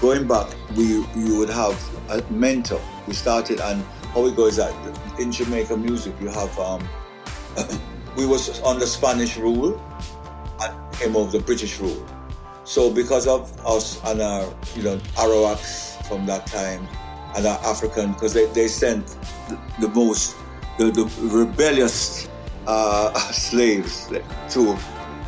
Going 0.00 0.26
back, 0.26 0.48
we 0.76 0.84
you 1.14 1.38
would 1.38 1.50
have 1.50 1.76
a 2.10 2.22
mentor. 2.30 2.80
We 3.06 3.14
started, 3.14 3.60
and 3.60 3.82
how 4.12 4.26
it 4.26 4.36
goes 4.36 4.56
that 4.56 4.74
in 5.18 5.32
Jamaica 5.32 5.76
music, 5.76 6.14
you 6.20 6.28
have 6.28 6.58
um, 6.58 6.86
we 8.16 8.26
was 8.26 8.60
under 8.62 8.86
Spanish 8.86 9.36
rule 9.36 9.80
and 10.60 10.92
came 10.94 11.16
over 11.16 11.38
the 11.38 11.44
British 11.44 11.80
rule. 11.80 12.06
So 12.64 12.90
because 12.90 13.26
of 13.26 13.52
us 13.66 14.00
and 14.04 14.20
our 14.20 14.52
you 14.74 14.82
know 14.82 14.98
Arawaks 15.16 16.06
from 16.06 16.26
that 16.26 16.46
time, 16.46 16.86
and 17.36 17.46
are 17.46 17.58
African 17.64 18.12
because 18.12 18.32
they, 18.32 18.46
they 18.46 18.68
sent 18.68 19.06
the, 19.48 19.58
the 19.80 19.88
most, 19.88 20.36
the, 20.78 20.90
the 20.90 21.04
rebellious 21.20 22.28
uh, 22.66 23.12
slaves 23.32 24.06
to, 24.50 24.78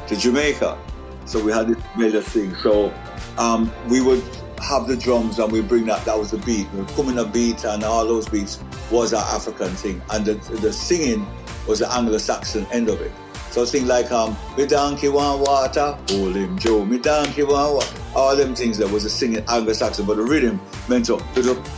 to 0.06 0.16
Jamaica. 0.16 0.78
So 1.26 1.42
we 1.42 1.52
had 1.52 1.68
this 1.68 1.78
rebellious 1.96 2.28
thing. 2.28 2.54
So 2.56 2.94
um, 3.38 3.72
we 3.88 4.00
would 4.00 4.22
have 4.60 4.86
the 4.86 4.96
drums 4.96 5.38
and 5.38 5.50
we 5.52 5.60
bring 5.60 5.86
that. 5.86 6.04
That 6.04 6.18
was 6.18 6.30
the 6.30 6.38
beat. 6.38 6.70
We 6.72 6.84
come 6.94 7.16
a 7.16 7.24
beat 7.24 7.64
and 7.64 7.84
all 7.84 8.06
those 8.06 8.28
beats 8.28 8.60
was 8.90 9.12
our 9.12 9.24
African 9.34 9.70
thing, 9.70 10.00
and 10.10 10.24
the 10.24 10.34
the 10.56 10.72
singing 10.72 11.26
was 11.66 11.80
the 11.80 11.92
Anglo-Saxon 11.92 12.66
end 12.72 12.88
of 12.88 13.00
it. 13.00 13.12
So 13.50 13.64
things 13.64 13.88
like 13.88 14.12
um, 14.12 14.36
me 14.56 14.66
donkey 14.66 15.08
want 15.08 15.40
water, 15.40 15.96
hold 16.10 16.36
him 16.36 16.58
Joe, 16.58 16.84
me 16.84 16.98
donkey 16.98 17.42
want 17.42 17.74
water. 17.74 17.96
All 18.14 18.36
them 18.36 18.54
things 18.54 18.78
that 18.78 18.90
was 18.90 19.04
a 19.04 19.10
singing 19.10 19.44
Anglo-Saxon, 19.48 20.06
but 20.06 20.16
the 20.16 20.22
rhythm 20.22 20.60
meant 20.88 21.06
to, 21.06 21.18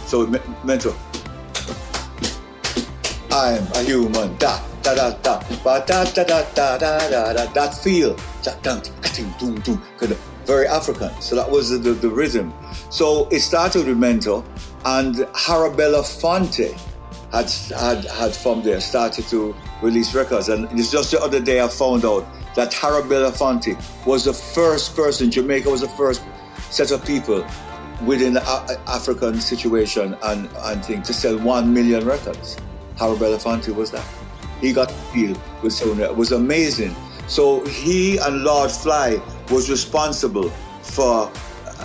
so 0.06 0.22
it 0.22 0.64
meant 0.64 0.82
to. 0.82 0.94
I'm 3.30 3.66
a 3.74 3.82
human, 3.82 4.36
da 4.38 4.60
da 4.82 4.94
da 4.94 5.10
da, 5.18 5.40
ba 5.62 5.84
da 5.86 6.04
da 6.04 6.24
da 6.24 6.42
da 6.54 6.78
da 6.78 7.08
da 7.08 7.32
da. 7.32 7.52
That 7.52 7.74
feel, 7.74 8.14
that 8.42 8.62
dum 8.62 8.82
dum 9.38 9.60
dum, 9.60 9.82
kind 9.98 10.12
of 10.12 10.18
very 10.48 10.66
African. 10.66 11.12
So 11.20 11.36
that 11.36 11.48
was 11.48 11.68
the, 11.68 11.92
the, 11.92 12.08
rhythm. 12.08 12.54
So 12.90 13.28
it 13.30 13.40
started 13.40 13.86
with 13.86 13.98
Mento, 13.98 14.42
and 14.86 15.14
Harry 15.34 15.68
Belafonte 15.70 16.72
had, 17.30 17.50
had, 17.78 18.04
had 18.06 18.34
from 18.34 18.62
there 18.62 18.80
started 18.80 19.26
to 19.28 19.54
release 19.82 20.14
records. 20.14 20.48
And 20.48 20.66
it's 20.72 20.90
just 20.90 21.10
the 21.10 21.20
other 21.20 21.38
day 21.38 21.60
I 21.60 21.68
found 21.68 22.06
out 22.06 22.26
that 22.56 22.72
Harry 22.72 23.02
Belafonte 23.02 23.76
was 24.06 24.24
the 24.24 24.32
first 24.32 24.96
person, 24.96 25.30
Jamaica 25.30 25.68
was 25.68 25.82
the 25.82 25.88
first 25.90 26.22
set 26.70 26.90
of 26.92 27.04
people 27.04 27.46
within 28.06 28.32
the 28.32 28.42
African 28.86 29.40
situation 29.40 30.16
and, 30.22 30.48
and 30.64 30.82
thing 30.82 31.02
to 31.02 31.12
sell 31.12 31.38
one 31.38 31.74
million 31.74 32.06
records. 32.06 32.56
Harry 32.96 33.16
Belafonte 33.16 33.74
was 33.74 33.90
that. 33.90 34.06
He 34.62 34.72
got 34.72 34.92
deal 35.12 35.36
with 35.62 35.72
Sony. 35.72 36.00
It 36.00 36.16
was 36.16 36.32
amazing. 36.32 36.96
So 37.28 37.64
he 37.66 38.16
and 38.16 38.42
Lord 38.42 38.70
Flea 38.70 39.20
was 39.50 39.70
responsible 39.70 40.48
for, 40.82 41.30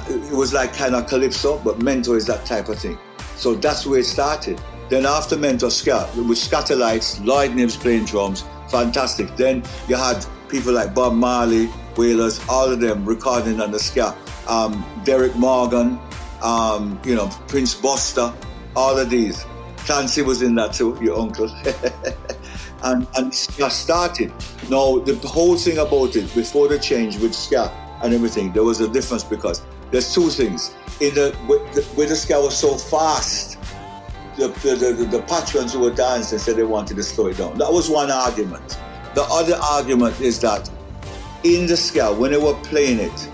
it 0.09 0.33
was 0.33 0.53
like 0.53 0.73
kind 0.73 0.95
of 0.95 1.07
Calypso, 1.07 1.59
but 1.59 1.79
Mento 1.79 2.15
is 2.15 2.25
that 2.27 2.45
type 2.45 2.69
of 2.69 2.79
thing. 2.79 2.97
So 3.35 3.53
that's 3.55 3.85
where 3.85 3.99
it 3.99 4.05
started. 4.05 4.59
Then 4.89 5.05
after 5.05 5.35
Mento 5.35 5.69
Scat, 5.69 6.15
with 6.15 6.37
Skatalites, 6.37 7.23
Lloyd 7.25 7.55
Knibbs 7.55 7.75
playing 7.75 8.05
drums, 8.05 8.43
fantastic. 8.69 9.35
Then 9.35 9.63
you 9.87 9.95
had 9.95 10.25
people 10.49 10.73
like 10.73 10.93
Bob 10.93 11.13
Marley, 11.13 11.69
Wailers, 11.97 12.39
all 12.47 12.71
of 12.71 12.79
them 12.79 13.05
recording 13.05 13.59
on 13.59 13.71
the 13.71 13.79
ska. 13.79 14.15
Um, 14.47 14.85
Derrick 15.03 15.35
Morgan, 15.35 15.99
um, 16.41 16.99
you 17.03 17.15
know, 17.15 17.27
Prince 17.47 17.75
Buster, 17.75 18.33
all 18.75 18.97
of 18.97 19.09
these. 19.09 19.45
Clancy 19.77 20.21
was 20.21 20.41
in 20.41 20.55
that 20.55 20.73
too, 20.73 20.97
your 21.01 21.19
uncle. 21.19 21.47
and, 22.83 23.07
and 23.15 23.33
ska 23.33 23.69
started. 23.69 24.31
Now, 24.69 24.99
the 24.99 25.15
whole 25.25 25.57
thing 25.57 25.77
about 25.77 26.15
it, 26.15 26.33
before 26.35 26.67
the 26.67 26.79
change 26.79 27.17
with 27.17 27.33
ska 27.33 27.71
and 28.03 28.13
everything, 28.13 28.51
there 28.51 28.63
was 28.63 28.81
a 28.81 28.87
difference 28.87 29.23
because 29.23 29.61
there's 29.91 30.13
two 30.13 30.29
things. 30.29 30.73
In 30.99 31.13
the, 31.15 31.31
where 31.95 32.07
the 32.07 32.15
ska 32.15 32.39
was 32.39 32.57
so 32.57 32.75
fast, 32.75 33.57
the, 34.37 34.47
the, 34.47 34.93
the, 34.93 35.05
the 35.05 35.21
patrons 35.23 35.73
who 35.73 35.79
were 35.79 35.93
dancing 35.93 36.39
said 36.39 36.55
they 36.55 36.63
wanted 36.63 36.97
to 36.97 37.03
slow 37.03 37.27
it 37.27 37.37
down. 37.37 37.57
That 37.57 37.71
was 37.71 37.89
one 37.89 38.11
argument. 38.11 38.79
The 39.13 39.23
other 39.23 39.55
argument 39.55 40.19
is 40.19 40.39
that 40.41 40.69
in 41.43 41.67
the 41.67 41.77
ska, 41.77 42.13
when 42.13 42.31
they 42.31 42.37
were 42.37 42.55
playing 42.63 42.99
it, 42.99 43.29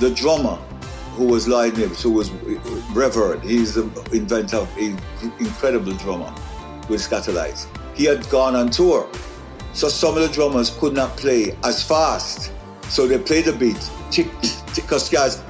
the 0.00 0.10
drummer, 0.10 0.56
who 1.16 1.26
was 1.26 1.46
Lloyd 1.46 1.74
Knibbs, 1.74 2.02
who 2.02 2.10
was 2.10 2.30
uh, 2.30 2.82
revered, 2.92 3.42
he's 3.42 3.74
the 3.74 3.84
inventor, 4.12 4.66
incredible 5.38 5.92
drummer 5.92 6.34
with 6.88 7.00
Skatalites. 7.00 7.66
He 7.94 8.04
had 8.04 8.28
gone 8.28 8.56
on 8.56 8.70
tour. 8.70 9.08
So 9.72 9.88
some 9.88 10.16
of 10.16 10.22
the 10.22 10.28
drummers 10.28 10.70
could 10.70 10.94
not 10.94 11.16
play 11.16 11.56
as 11.64 11.82
fast. 11.82 12.52
So 12.88 13.06
they 13.06 13.18
played 13.18 13.46
the 13.46 13.52
beat, 13.52 13.90
because 14.74 15.08
guys, 15.08 15.40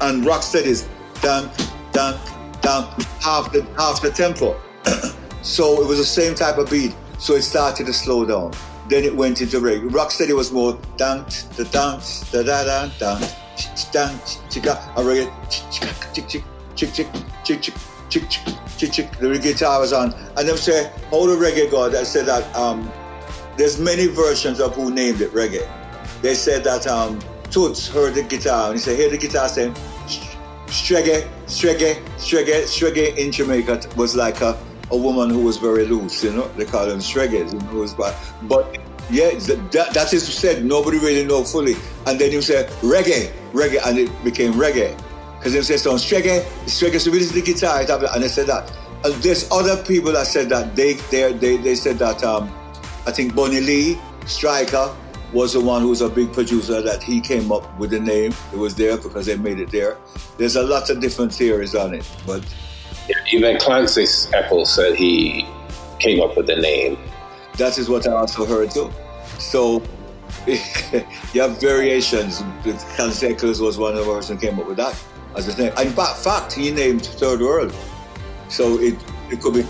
and 0.00 0.24
Rocksteady's 0.24 0.88
dunk, 1.20 1.52
dunk, 1.92 2.20
dunk, 2.60 3.02
half 3.22 3.52
the 3.52 3.66
half 3.76 4.02
the 4.02 4.10
tempo. 4.10 4.60
so 5.42 5.80
it 5.80 5.86
was 5.86 5.98
the 5.98 6.04
same 6.04 6.34
type 6.34 6.58
of 6.58 6.70
beat. 6.70 6.94
So 7.18 7.34
it 7.34 7.42
started 7.42 7.86
to 7.86 7.92
slow 7.92 8.24
down. 8.24 8.52
Then 8.88 9.04
it 9.04 9.14
went 9.14 9.40
into 9.40 9.58
reggae. 9.58 9.88
Rocksteady 9.90 10.34
was 10.34 10.52
more 10.52 10.78
dunk, 10.96 11.28
the 11.56 11.64
dunk, 11.64 12.02
da 12.30 12.42
da 12.42 12.64
da 12.64 12.88
dunk, 12.98 13.20
dunk, 13.92 14.20
chicka, 14.50 14.76
a 14.96 15.00
reggae, 15.00 15.30
chick 15.50 15.70
chick 15.70 16.28
chick 16.28 16.44
chick 16.76 16.92
chick 16.92 16.92
chick 16.94 17.08
chick 17.44 17.62
chick 17.62 17.74
chick 18.08 18.28
chick. 18.28 18.54
Chick, 18.78 18.92
chick, 18.92 19.10
the 19.18 19.36
guitar 19.40 19.80
was 19.80 19.92
on, 19.92 20.14
and 20.36 20.48
them 20.48 20.56
say, 20.56 20.90
"How 21.10 21.26
the 21.26 21.34
reggae 21.34 21.68
god?" 21.68 21.96
I 21.96 22.04
said 22.04 22.26
that 22.26 22.44
um, 22.54 22.90
there's 23.56 23.80
many 23.80 24.06
versions 24.06 24.60
of 24.60 24.74
who 24.76 24.92
named 24.92 25.20
it 25.20 25.32
reggae. 25.32 25.68
They 26.22 26.34
said 26.34 26.62
that 26.62 26.86
um, 26.86 27.18
Toots 27.50 27.88
heard 27.88 28.14
the 28.14 28.22
guitar 28.22 28.66
and 28.66 28.74
he 28.74 28.80
said, 28.80 28.96
"Hear 28.96 29.10
the 29.10 29.18
guitar 29.18 29.48
saying." 29.48 29.74
Strege, 30.68 31.26
Strege, 31.46 31.96
Strege, 32.18 32.64
Strege 32.64 33.16
in 33.16 33.32
Jamaica 33.32 33.80
was 33.96 34.14
like 34.14 34.42
a, 34.42 34.56
a 34.90 34.96
woman 34.96 35.30
who 35.30 35.40
was 35.40 35.56
very 35.56 35.86
loose, 35.86 36.22
you 36.22 36.30
know. 36.30 36.46
They 36.58 36.66
call 36.66 36.86
them 36.86 36.98
Streges, 36.98 37.54
you 37.54 37.58
know. 37.58 37.94
But, 37.96 38.14
but 38.42 38.78
yeah, 39.10 39.30
that, 39.30 39.90
that 39.94 40.12
is 40.12 40.28
said. 40.28 40.64
Nobody 40.66 40.98
really 40.98 41.24
know 41.24 41.42
fully. 41.42 41.74
And 42.06 42.18
then 42.20 42.32
you 42.32 42.42
say 42.42 42.64
reggae, 42.82 43.32
reggae, 43.52 43.80
and 43.86 43.98
it 43.98 44.24
became 44.24 44.52
reggae. 44.52 44.94
Because 45.38 45.52
they 45.52 45.62
say 45.62 45.76
so 45.76 45.94
Strege, 45.94 46.42
Strege, 46.66 47.00
so 47.00 47.10
is 47.12 47.32
the 47.32 47.42
guitar, 47.42 47.80
and 47.80 48.22
they 48.22 48.28
said 48.28 48.46
that. 48.48 48.70
And 49.04 49.14
there's 49.22 49.48
other 49.52 49.80
people 49.84 50.12
that 50.12 50.26
said 50.26 50.48
that 50.48 50.74
they 50.74 50.94
they 51.10 51.32
they, 51.32 51.56
they 51.56 51.74
said 51.76 51.98
that 51.98 52.24
um, 52.24 52.52
I 53.06 53.12
think 53.12 53.34
Bunny 53.34 53.60
Lee, 53.60 53.98
Striker, 54.26 54.94
was 55.32 55.52
the 55.52 55.60
one 55.60 55.82
who 55.82 55.88
was 55.88 56.00
a 56.00 56.08
big 56.08 56.32
producer 56.32 56.82
that 56.82 57.02
he 57.02 57.20
came 57.20 57.52
up 57.52 57.78
with 57.78 57.90
the 57.90 58.00
name. 58.00 58.34
It 58.52 58.58
was 58.58 58.74
there 58.74 58.96
because 58.96 59.26
they 59.26 59.36
made 59.36 59.60
it 59.60 59.70
there. 59.70 59.96
There's 60.38 60.56
a 60.56 60.62
lot 60.62 60.90
of 60.90 61.00
different 61.00 61.32
theories 61.32 61.76
on 61.76 61.94
it, 61.94 62.10
but 62.26 62.44
yeah, 63.08 63.16
even 63.32 63.58
Clancy 63.58 64.04
Eccles 64.34 64.74
said 64.74 64.96
he 64.96 65.46
came 66.00 66.20
up 66.20 66.36
with 66.36 66.48
the 66.48 66.56
name. 66.56 66.98
That 67.58 67.78
is 67.78 67.88
what 67.88 68.08
I 68.08 68.12
also 68.12 68.44
heard 68.44 68.72
too. 68.72 68.90
So 69.38 69.82
you 70.46 71.40
have 71.40 71.60
variations. 71.60 72.42
Clancy 72.96 73.28
Eccles 73.28 73.60
was 73.60 73.78
one 73.78 73.96
of 73.96 74.04
the 74.04 74.12
person 74.12 74.36
who 74.36 74.46
came 74.46 74.58
up 74.58 74.66
with 74.66 74.78
that 74.78 75.00
as 75.36 75.48
a 75.48 75.62
name. 75.62 75.72
In 75.78 75.92
fact, 75.92 76.52
he 76.52 76.70
named 76.70 77.04
Third 77.04 77.40
World. 77.40 77.74
So 78.48 78.78
it, 78.78 78.96
it 79.30 79.40
could 79.40 79.54
be 79.54 79.64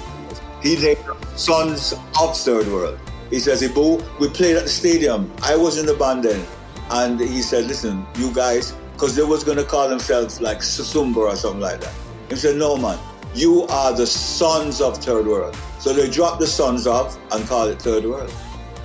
he 0.63 0.77
named 0.77 0.99
Sons 1.37 1.95
of 2.21 2.37
Third 2.37 2.67
World. 2.69 2.99
He 3.31 3.39
says, 3.39 3.63
Ibo, 3.63 4.03
we 4.19 4.29
played 4.29 4.57
at 4.57 4.65
the 4.65 4.69
stadium. 4.69 5.31
I 5.43 5.55
was 5.57 5.79
in 5.79 5.87
the 5.87 5.95
band 5.95 6.25
then. 6.25 6.45
And 6.91 7.21
he 7.21 7.43
said, 7.43 7.67
listen, 7.67 8.07
you 8.17 8.33
guys, 8.33 8.73
because 8.93 9.15
they 9.15 9.23
was 9.23 9.45
going 9.45 9.59
to 9.59 9.65
call 9.65 9.89
themselves 9.89 10.41
like 10.41 10.59
Susumba 10.59 11.19
or 11.19 11.37
something 11.37 11.61
like 11.61 11.81
that. 11.81 11.95
He 12.31 12.37
said, 12.37 12.57
no, 12.57 12.77
man, 12.77 12.99
you 13.35 13.65
are 13.65 13.93
the 13.95 14.07
sons 14.07 14.81
of 14.81 14.99
Third 14.99 15.27
World. 15.27 15.57
So 15.79 15.93
they 15.93 16.11
dropped 16.11 16.41
the 16.41 16.47
sons 16.47 16.87
of 16.87 17.17
and 17.31 17.47
called 17.47 17.71
it 17.71 17.81
Third 17.81 18.05
World. 18.05 18.33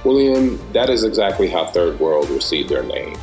William, 0.04 0.60
that 0.74 0.90
is 0.90 1.04
exactly 1.06 1.48
how 1.48 1.66
Third 1.68 2.00
World 2.00 2.30
received 2.30 2.70
their 2.70 2.84
name. 2.84 3.16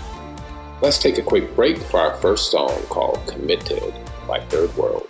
Let's 0.83 0.99
take 0.99 1.19
a 1.19 1.23
quick 1.23 1.55
break 1.55 1.77
for 1.77 2.01
our 2.01 2.17
first 2.17 2.51
song 2.51 2.71
called 2.89 3.21
Committed 3.27 3.93
by 4.27 4.41
Third 4.47 4.75
World. 4.79 5.10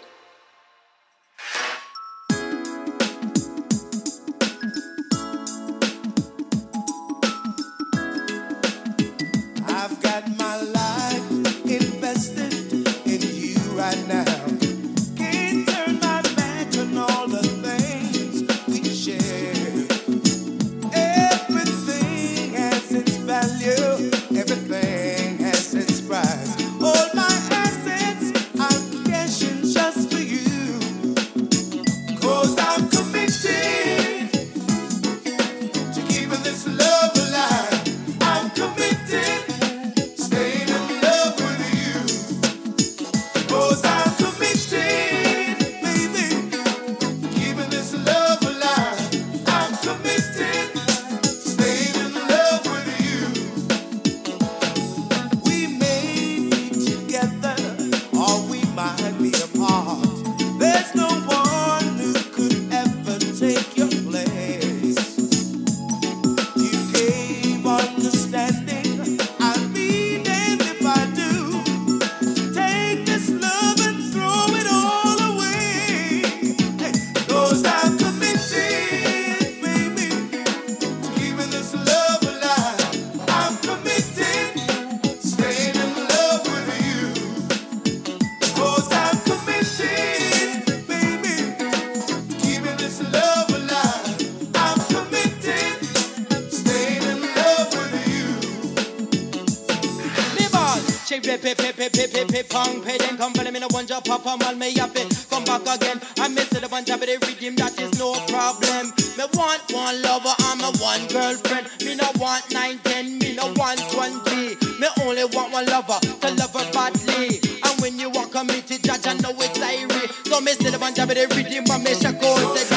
Me 103.60 103.66
no 103.66 103.74
one 103.76 103.86
pop 103.86 104.26
on 104.26 104.38
while 104.38 104.56
me 104.56 104.78
up 104.80 104.96
it, 104.96 105.26
come 105.28 105.44
back 105.44 105.60
again. 105.62 106.00
I 106.18 106.28
miss 106.28 106.52
it, 106.52 106.62
the 106.62 106.68
one 106.68 106.84
job 106.84 107.02
of 107.02 107.08
the 107.08 107.18
rhythm, 107.26 107.56
that 107.56 107.76
is 107.78 107.92
no 107.98 108.16
problem. 108.32 108.88
Me 109.18 109.24
want 109.36 109.60
one 109.68 110.00
lover, 110.00 110.32
I'm 110.48 110.64
a 110.64 110.72
one 110.80 111.04
girlfriend. 111.12 111.68
Me 111.84 111.94
no 111.94 112.08
want 112.16 112.44
nine, 112.52 112.78
ten, 112.84 113.18
me 113.18 113.34
no 113.36 113.52
want 113.56 113.80
twenty. 113.92 114.56
Me 114.80 114.88
only 115.04 115.24
want 115.36 115.52
one 115.52 115.66
lover 115.66 116.00
to 116.00 116.28
love 116.40 116.54
her 116.56 116.64
badly. 116.72 117.36
And 117.60 117.74
when 117.84 117.98
you 117.98 118.08
want 118.08 118.32
committed, 118.32 118.82
judge, 118.82 119.06
I 119.06 119.12
know 119.20 119.36
it's 119.36 119.58
irie. 119.58 120.08
So 120.24 120.40
me 120.40 120.52
still 120.52 120.72
the 120.72 120.78
one 120.78 120.94
job 120.94 121.10
of 121.10 121.16
the 121.16 121.28
rhythm, 121.36 121.64
but 121.68 121.84
me 121.84 121.92
shall 122.00 122.16
go 122.16 122.32
and 122.56 122.69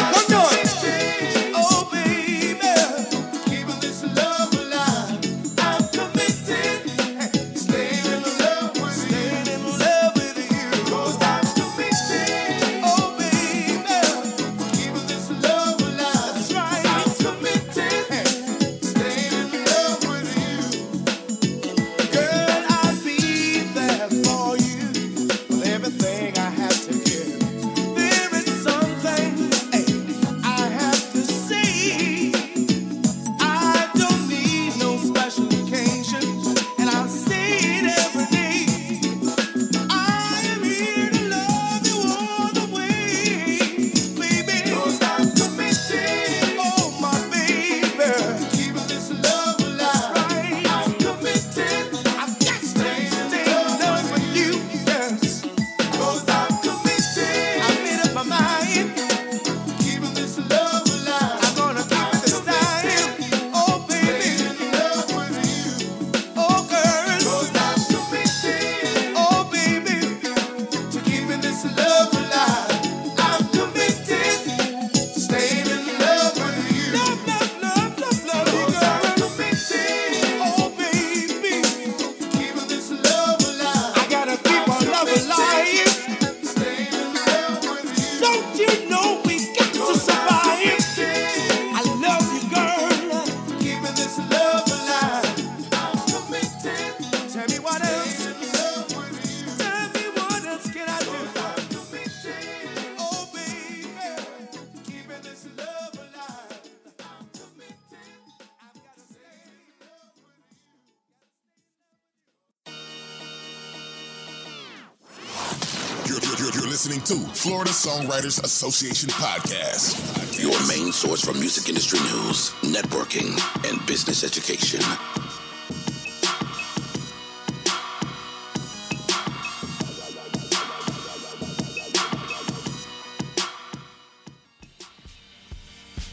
Florida 117.44 117.72
Songwriters 117.72 118.42
Association 118.42 119.10
podcast. 119.10 120.00
Your 120.42 120.58
main 120.66 120.94
source 120.94 121.26
for 121.26 121.34
music 121.34 121.68
industry 121.68 122.00
news, 122.00 122.52
networking, 122.62 123.38
and 123.70 123.86
business 123.86 124.24
education. 124.24 124.80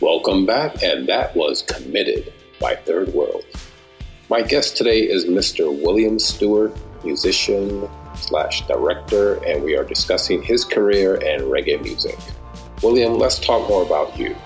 Welcome 0.01 0.47
back, 0.47 0.83
and 0.83 1.09
that 1.09 1.37
was 1.37 1.63
Committed 1.63 2.33
by 2.59 2.75
Third 2.75 3.15
World. 3.15 3.45
My 4.29 4.43
guest 4.43 4.77
today 4.77 5.03
is 5.03 5.27
Mr. 5.27 5.73
William 5.81 6.19
Stewart, 6.19 6.77
musician, 7.05 7.89
slash 8.21 8.67
director, 8.67 9.43
and 9.45 9.63
we 9.63 9.77
are 9.77 9.85
discussing 9.85 10.43
his 10.43 10.65
career 10.65 11.15
and 11.15 11.43
reggae 11.45 11.83
music. 11.83 12.19
William, 12.83 13.15
let's 13.15 13.39
talk 13.39 13.69
more 13.69 13.83
about 13.83 14.19
you. 14.19 14.37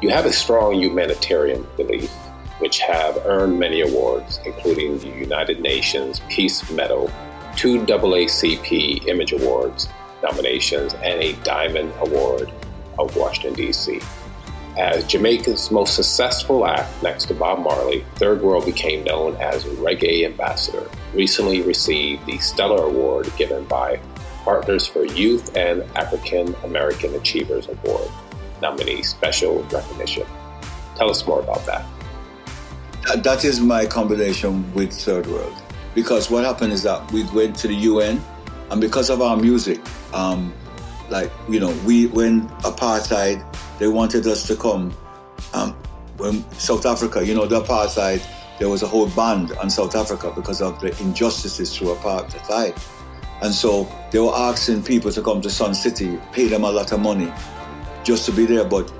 You 0.00 0.10
have 0.10 0.26
a 0.26 0.32
strong 0.32 0.74
humanitarian 0.74 1.66
belief, 1.76 2.10
which 2.58 2.80
have 2.80 3.16
earned 3.24 3.58
many 3.58 3.80
awards, 3.80 4.40
including 4.44 4.98
the 4.98 5.08
United 5.08 5.60
Nations 5.60 6.20
Peace 6.28 6.70
Medal, 6.70 7.10
two 7.56 7.80
AACP 7.80 9.06
Image 9.06 9.32
Awards 9.32 9.88
nominations, 10.22 10.94
and 10.94 11.20
a 11.20 11.32
Diamond 11.44 11.92
Award 12.00 12.52
of 12.98 13.16
Washington, 13.16 13.54
D.C. 13.54 14.00
As 14.76 15.06
Jamaica's 15.06 15.70
most 15.70 15.94
successful 15.94 16.66
act 16.66 17.02
next 17.02 17.26
to 17.26 17.34
Bob 17.34 17.58
Marley, 17.58 18.04
Third 18.14 18.40
World 18.40 18.64
became 18.64 19.04
known 19.04 19.36
as 19.36 19.64
Reggae 19.64 20.24
Ambassador. 20.24 20.88
Recently 21.12 21.60
received 21.60 22.24
the 22.24 22.38
Stellar 22.38 22.84
Award 22.84 23.30
given 23.36 23.64
by 23.64 24.00
Partners 24.44 24.86
for 24.86 25.04
Youth 25.04 25.54
and 25.56 25.82
African 25.94 26.54
American 26.64 27.14
Achievers 27.14 27.68
Award 27.68 28.08
nominee 28.62 29.02
special 29.02 29.62
recognition. 29.64 30.26
Tell 30.96 31.10
us 31.10 31.26
more 31.26 31.40
about 31.40 31.66
that. 31.66 31.84
That 33.22 33.44
is 33.44 33.60
my 33.60 33.84
combination 33.84 34.72
with 34.72 34.92
Third 34.92 35.26
World. 35.26 35.60
Because 35.94 36.30
what 36.30 36.44
happened 36.44 36.72
is 36.72 36.82
that 36.84 37.10
we 37.12 37.24
went 37.34 37.56
to 37.56 37.68
the 37.68 37.74
UN, 37.74 38.24
and 38.70 38.80
because 38.80 39.10
of 39.10 39.20
our 39.20 39.36
music, 39.36 39.80
um, 40.14 40.54
like 41.10 41.30
you 41.48 41.60
know, 41.60 41.76
we 41.84 42.06
when 42.06 42.48
apartheid 42.60 43.44
they 43.78 43.88
wanted 43.88 44.26
us 44.26 44.46
to 44.46 44.56
come. 44.56 44.94
Um, 45.54 45.74
when 46.16 46.48
South 46.52 46.86
Africa, 46.86 47.24
you 47.24 47.34
know, 47.34 47.46
the 47.46 47.60
apartheid, 47.60 48.22
there 48.58 48.68
was 48.68 48.82
a 48.82 48.86
whole 48.86 49.08
ban 49.08 49.50
on 49.58 49.70
South 49.70 49.96
Africa 49.96 50.32
because 50.34 50.60
of 50.62 50.80
the 50.80 50.96
injustices 51.00 51.76
through 51.76 51.94
apartheid. 51.94 52.78
And 53.42 53.52
so 53.52 53.88
they 54.12 54.20
were 54.20 54.34
asking 54.34 54.84
people 54.84 55.10
to 55.10 55.22
come 55.22 55.40
to 55.42 55.50
Sun 55.50 55.74
City, 55.74 56.18
pay 56.32 56.46
them 56.46 56.62
a 56.62 56.70
lot 56.70 56.92
of 56.92 57.00
money 57.00 57.32
just 58.04 58.24
to 58.26 58.32
be 58.32 58.46
there. 58.46 58.64
But 58.64 58.92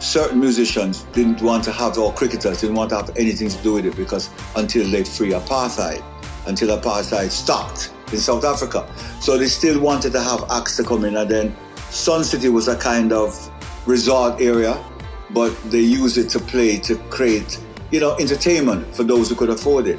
certain 0.00 0.38
musicians 0.38 1.04
didn't 1.14 1.40
want 1.40 1.64
to 1.64 1.72
have, 1.72 1.96
or 1.96 2.12
cricketers 2.12 2.60
didn't 2.60 2.76
want 2.76 2.90
to 2.90 2.96
have 2.96 3.16
anything 3.16 3.48
to 3.48 3.62
do 3.62 3.74
with 3.74 3.86
it 3.86 3.96
because 3.96 4.28
until 4.54 4.86
they 4.90 5.02
free 5.02 5.30
apartheid, 5.30 6.04
until 6.46 6.76
apartheid 6.76 7.30
stopped 7.30 7.92
in 8.12 8.18
South 8.18 8.44
Africa. 8.44 8.86
So 9.20 9.38
they 9.38 9.46
still 9.46 9.80
wanted 9.80 10.12
to 10.12 10.20
have 10.20 10.44
acts 10.50 10.76
to 10.76 10.84
come 10.84 11.04
in. 11.04 11.16
And 11.16 11.30
then 11.30 11.56
Sun 11.90 12.24
City 12.24 12.50
was 12.50 12.68
a 12.68 12.76
kind 12.76 13.12
of 13.12 13.50
resort 13.86 14.40
area, 14.40 14.82
but 15.30 15.50
they 15.70 15.80
use 15.80 16.18
it 16.18 16.28
to 16.30 16.38
play 16.38 16.78
to 16.78 16.96
create, 17.10 17.58
you 17.90 18.00
know, 18.00 18.16
entertainment 18.18 18.94
for 18.94 19.04
those 19.04 19.28
who 19.28 19.34
could 19.34 19.50
afford 19.50 19.86
it. 19.86 19.98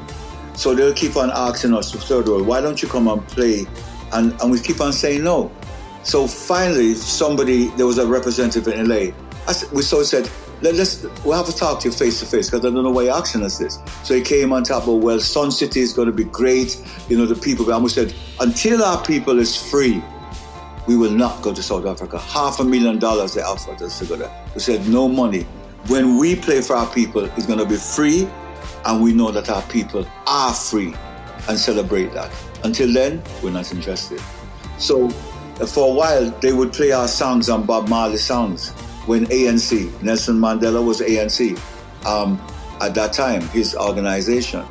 So 0.55 0.73
they'll 0.73 0.93
keep 0.93 1.15
on 1.15 1.29
asking 1.31 1.73
us 1.73 1.91
to 1.91 1.97
third 1.97 2.27
world, 2.27 2.47
why 2.47 2.61
don't 2.61 2.81
you 2.81 2.87
come 2.87 3.07
and 3.07 3.25
play? 3.27 3.65
And, 4.11 4.33
and 4.41 4.51
we 4.51 4.59
keep 4.59 4.81
on 4.81 4.93
saying 4.93 5.23
no. 5.23 5.51
So 6.03 6.27
finally, 6.27 6.93
somebody, 6.95 7.67
there 7.71 7.85
was 7.85 7.97
a 7.97 8.07
representative 8.07 8.67
in 8.67 8.87
LA. 8.87 9.11
I, 9.47 9.53
we 9.73 9.81
so 9.81 10.03
said, 10.03 10.29
Let, 10.61 10.75
us 10.75 11.05
we'll 11.23 11.37
have 11.37 11.45
to 11.45 11.55
talk 11.55 11.81
to 11.81 11.89
you 11.89 11.93
face 11.93 12.19
to 12.21 12.25
face 12.25 12.49
because 12.49 12.65
I 12.65 12.73
don't 12.73 12.83
know 12.83 12.91
why 12.91 13.03
you're 13.03 13.13
asking 13.13 13.43
us 13.43 13.57
this. 13.57 13.77
So 14.03 14.15
he 14.15 14.21
came 14.21 14.51
on 14.51 14.63
top 14.63 14.87
of, 14.87 15.03
well, 15.03 15.19
Sun 15.19 15.51
City 15.51 15.81
is 15.81 15.93
going 15.93 16.07
to 16.07 16.13
be 16.13 16.23
great. 16.23 16.81
You 17.09 17.17
know, 17.17 17.25
the 17.25 17.35
people, 17.35 17.69
and 17.71 17.83
we 17.83 17.89
said, 17.89 18.15
until 18.39 18.83
our 18.83 19.03
people 19.03 19.37
is 19.39 19.55
free, 19.55 20.01
we 20.87 20.95
will 20.95 21.11
not 21.11 21.41
go 21.41 21.53
to 21.53 21.61
South 21.61 21.85
Africa. 21.85 22.17
Half 22.19 22.59
a 22.59 22.63
million 22.63 22.97
dollars 22.97 23.33
they 23.33 23.41
offered 23.41 23.81
us 23.81 23.99
to 23.99 24.05
go 24.05 24.15
there. 24.15 24.45
We 24.53 24.61
said, 24.61 24.87
no 24.87 25.07
money. 25.07 25.43
When 25.87 26.17
we 26.17 26.35
play 26.35 26.61
for 26.61 26.75
our 26.75 26.87
people, 26.87 27.25
it's 27.25 27.45
going 27.45 27.59
to 27.59 27.65
be 27.65 27.75
free, 27.75 28.27
and 28.85 29.03
we 29.03 29.13
know 29.13 29.31
that 29.31 29.49
our 29.49 29.61
people 29.63 30.07
are 30.25 30.53
free 30.53 30.93
and 31.47 31.57
celebrate 31.57 32.13
that. 32.13 32.31
Until 32.63 32.91
then, 32.91 33.21
we're 33.43 33.51
not 33.51 33.71
interested. 33.71 34.21
So 34.77 35.09
for 35.65 35.89
a 35.89 35.93
while, 35.93 36.29
they 36.41 36.53
would 36.53 36.73
play 36.73 36.91
our 36.91 37.07
songs 37.07 37.49
on 37.49 37.65
Bob 37.65 37.89
Marley 37.89 38.17
songs 38.17 38.71
when 39.07 39.25
ANC, 39.27 40.01
Nelson 40.01 40.37
Mandela 40.37 40.85
was 40.85 41.01
ANC 41.01 41.57
um, 42.05 42.39
at 42.81 42.93
that 42.95 43.13
time, 43.13 43.41
his 43.49 43.75
organization. 43.75 44.65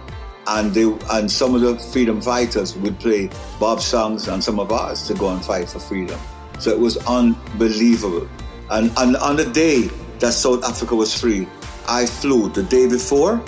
And 0.49 0.73
they 0.73 0.85
and 1.11 1.31
some 1.31 1.55
of 1.55 1.61
the 1.61 1.79
freedom 1.79 2.21
fighters 2.21 2.77
would 2.77 2.99
play 2.99 3.31
Bob's 3.59 3.85
songs 3.85 4.29
and 4.29 4.43
some 4.43 4.61
of 4.61 4.71
ours 4.71 5.07
to 5.09 5.15
go 5.15 5.31
and 5.31 5.45
fight 5.45 5.69
for 5.69 5.79
freedom. 5.79 6.19
So 6.59 6.71
it 6.71 6.79
was 6.79 6.97
unbelievable. 7.07 8.29
And, 8.71 8.91
and 8.97 9.17
on 9.17 9.37
the 9.37 9.45
day 9.45 9.91
that 10.21 10.33
South 10.33 10.65
Africa 10.65 10.95
was 10.95 11.19
free, 11.19 11.47
I 11.89 12.07
flew 12.07 12.49
the 12.49 12.63
day 12.63 12.89
before 12.89 13.43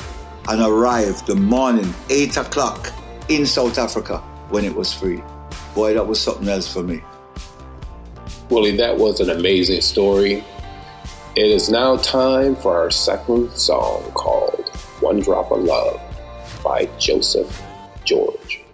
and 0.48 0.60
arrived 0.60 1.26
the 1.26 1.34
morning, 1.34 1.92
8 2.10 2.36
o'clock 2.36 2.92
in 3.28 3.46
South 3.46 3.78
Africa 3.78 4.18
when 4.50 4.64
it 4.64 4.74
was 4.74 4.92
free. 4.92 5.22
Boy, 5.74 5.94
that 5.94 6.06
was 6.06 6.20
something 6.20 6.48
else 6.48 6.72
for 6.72 6.82
me. 6.82 7.02
Willie, 8.50 8.76
that 8.76 8.96
was 8.96 9.20
an 9.20 9.30
amazing 9.30 9.80
story. 9.80 10.44
It 11.36 11.46
is 11.46 11.68
now 11.68 11.96
time 11.98 12.56
for 12.56 12.76
our 12.76 12.90
second 12.90 13.50
song 13.52 14.10
called 14.12 14.68
One 15.00 15.20
Drop 15.20 15.52
of 15.52 15.62
Love 15.62 16.00
by 16.62 16.88
Joseph 16.98 17.62
George. 18.04 18.67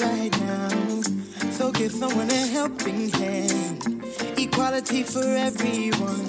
Right 0.00 0.40
now, 0.40 1.02
so 1.50 1.72
give 1.72 1.92
someone 1.92 2.30
a 2.30 2.46
helping 2.46 3.10
hand. 3.10 4.04
Equality 4.38 5.02
for 5.02 5.24
everyone 5.24 6.26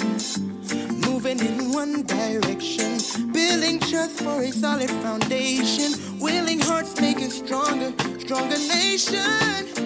moving 1.08 1.40
in 1.40 1.72
one 1.72 2.04
direction, 2.04 2.98
building 3.32 3.80
trust 3.80 4.22
for 4.22 4.42
a 4.42 4.52
solid 4.52 4.90
foundation, 5.02 6.20
willing 6.20 6.60
hearts 6.60 7.00
make 7.02 7.18
a 7.18 7.30
stronger, 7.30 7.92
stronger 8.20 8.58
nation. 8.58 9.77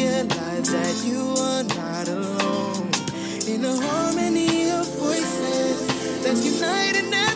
Realize 0.00 0.72
that 0.72 1.04
you 1.04 1.20
are 1.36 1.62
not 1.62 2.08
alone. 2.08 2.88
In 3.46 3.64
a 3.64 3.76
harmony 3.86 4.70
of 4.70 4.86
voices 4.96 6.22
that's 6.22 6.44
united 6.44 7.12
every 7.12 7.29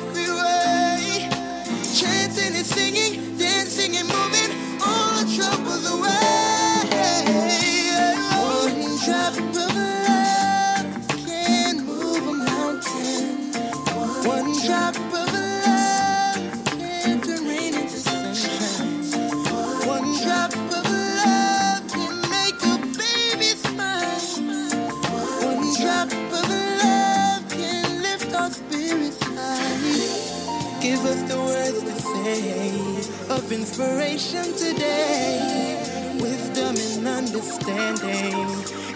inspiration 33.54 34.44
today. 34.54 35.78
Wisdom 36.20 36.74
and 36.76 37.06
understanding 37.06 38.34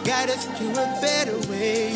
guide 0.04 0.30
us 0.30 0.46
to 0.58 0.66
a 0.72 0.86
better 1.00 1.38
way. 1.48 1.94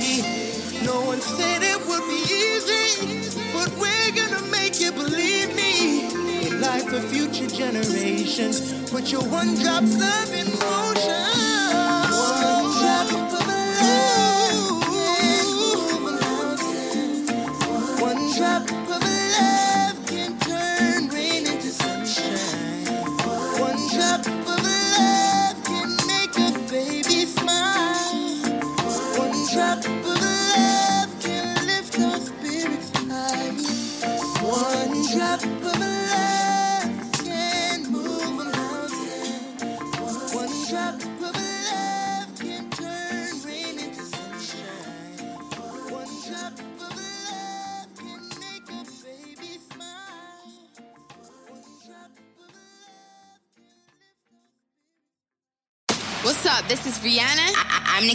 No 0.85 1.01
one 1.03 1.20
said 1.20 1.61
it 1.62 1.81
would 1.88 2.07
be 2.07 2.22
easy, 2.46 3.31
but 3.53 3.68
we're 3.83 4.12
gonna 4.14 4.42
make 4.51 4.81
it, 4.81 4.94
believe 4.94 5.51
me. 5.57 6.07
A 6.46 6.51
life 6.61 6.87
for 6.88 7.01
future 7.01 7.48
generations. 7.48 8.57
Put 8.90 9.11
your 9.11 9.25
one 9.25 9.55
drop 9.57 9.83
love 9.83 10.33
in 10.33 10.48
motion. 10.62 11.33
One 18.01 18.38
drop 18.38 18.70
of 18.90 19.12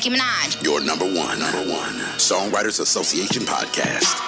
Nicki 0.10 0.22
Minaj. 0.22 0.64
Your 0.64 0.82
number 0.82 1.06
one, 1.06 1.40
number 1.40 1.70
one 1.72 1.94
Songwriters 2.18 2.80
Association 2.80 3.44
podcast. 3.44 4.24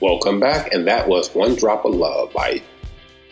Welcome 0.00 0.40
back, 0.40 0.72
and 0.72 0.86
that 0.86 1.08
was 1.08 1.34
One 1.34 1.54
Drop 1.54 1.84
of 1.84 1.94
Love 1.94 2.32
by 2.32 2.60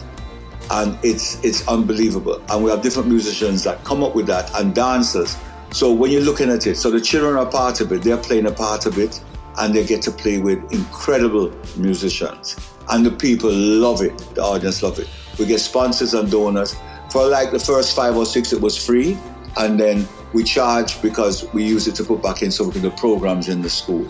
And 0.70 0.98
it's 1.02 1.42
it's 1.44 1.66
unbelievable. 1.68 2.42
And 2.50 2.64
we 2.64 2.70
have 2.70 2.82
different 2.82 3.08
musicians 3.08 3.64
that 3.64 3.82
come 3.84 4.02
up 4.02 4.14
with 4.14 4.26
that 4.26 4.54
and 4.58 4.74
dancers. 4.74 5.36
So 5.70 5.92
when 5.92 6.10
you're 6.10 6.22
looking 6.22 6.50
at 6.50 6.66
it, 6.66 6.76
so 6.76 6.90
the 6.90 7.00
children 7.00 7.36
are 7.36 7.50
part 7.50 7.80
of 7.80 7.92
it, 7.92 8.02
they're 8.02 8.16
playing 8.16 8.46
a 8.46 8.52
part 8.52 8.86
of 8.86 8.98
it, 8.98 9.22
and 9.58 9.74
they 9.74 9.84
get 9.84 10.02
to 10.02 10.10
play 10.10 10.38
with 10.38 10.58
incredible 10.72 11.52
musicians 11.76 12.56
and 12.90 13.04
the 13.04 13.10
people 13.10 13.50
love 13.52 14.02
it. 14.02 14.16
The 14.34 14.42
audience 14.42 14.82
love 14.82 14.98
it. 14.98 15.08
We 15.38 15.46
get 15.46 15.60
sponsors 15.60 16.14
and 16.14 16.30
donors. 16.30 16.74
For 17.10 17.26
like 17.26 17.50
the 17.50 17.58
first 17.58 17.94
five 17.94 18.16
or 18.16 18.26
six, 18.26 18.52
it 18.52 18.60
was 18.60 18.76
free, 18.76 19.16
and 19.56 19.78
then 19.78 20.06
we 20.32 20.44
charge 20.44 21.00
because 21.00 21.50
we 21.54 21.64
use 21.64 21.88
it 21.88 21.94
to 21.96 22.04
put 22.04 22.22
back 22.22 22.42
in 22.42 22.50
the 22.50 22.92
programs 22.96 23.48
in 23.48 23.62
the 23.62 23.70
school. 23.70 24.06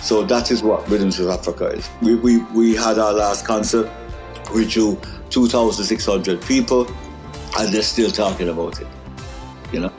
So 0.00 0.24
that 0.24 0.50
is 0.50 0.62
what 0.62 0.88
Rhythms 0.88 1.18
of 1.18 1.28
Africa 1.28 1.66
is. 1.68 1.88
We, 2.02 2.14
we, 2.16 2.38
we 2.54 2.74
had 2.76 2.98
our 2.98 3.12
last 3.12 3.46
concert, 3.46 3.90
we 4.54 4.66
drew 4.66 5.00
2,600 5.30 6.40
people, 6.42 6.86
and 7.58 7.72
they're 7.72 7.82
still 7.82 8.10
talking 8.10 8.48
about 8.48 8.80
it. 8.80 8.86
You 9.72 9.80
know. 9.80 9.92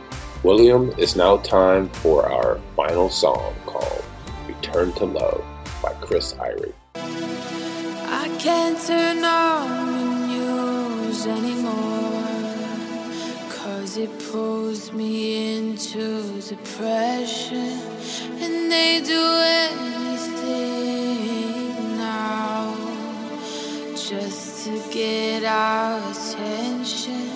William, 0.44 0.94
it's 0.98 1.16
now 1.16 1.38
time 1.38 1.90
for 1.90 2.32
our 2.32 2.60
final 2.76 3.10
song 3.10 3.54
called 3.66 4.04
"Return 4.48 4.94
to 4.94 5.06
Love" 5.06 5.44
by 5.82 5.94
Chris 6.02 6.34
Irie. 6.34 6.74
I 6.96 8.30
can't 8.40 8.80
turn 8.86 9.24
on 9.24 9.92
the 9.98 10.06
news 10.28 11.26
anymore 11.26 12.08
Cause 13.50 13.98
it 13.98 14.12
pulls 14.32 14.94
me 14.94 15.58
into 15.58 16.40
depression 16.42 17.80
And 18.44 18.72
they 18.72 19.02
do 19.02 19.24
anything 20.38 21.98
now 21.98 22.76
Just 23.96 24.47
to 24.63 24.74
get 24.91 25.43
our 25.43 26.00
attention 26.12 27.30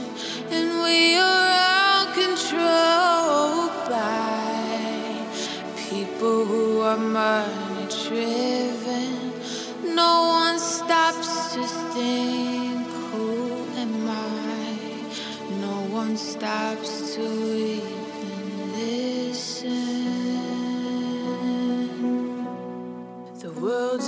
And 0.50 0.84
we 0.84 1.16
are 1.16 1.48
out 1.74 2.14
controlled 2.14 3.90
by 3.90 5.26
People 5.90 6.46
who 6.46 6.82
are 6.82 6.98
money 6.98 7.88
driven 8.08 9.32
no 9.96 10.22
one 10.30 10.58
stops 10.58 11.54
to 11.54 11.64
think, 11.94 12.88
who 13.12 13.66
am 13.76 14.08
I? 14.08 14.78
No 15.60 15.82
one 15.92 16.16
stops 16.16 17.16
to 17.16 17.22
even 17.22 18.74
listen. 18.74 19.92
The 23.40 23.52
world 23.60 24.02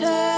return 0.00 0.29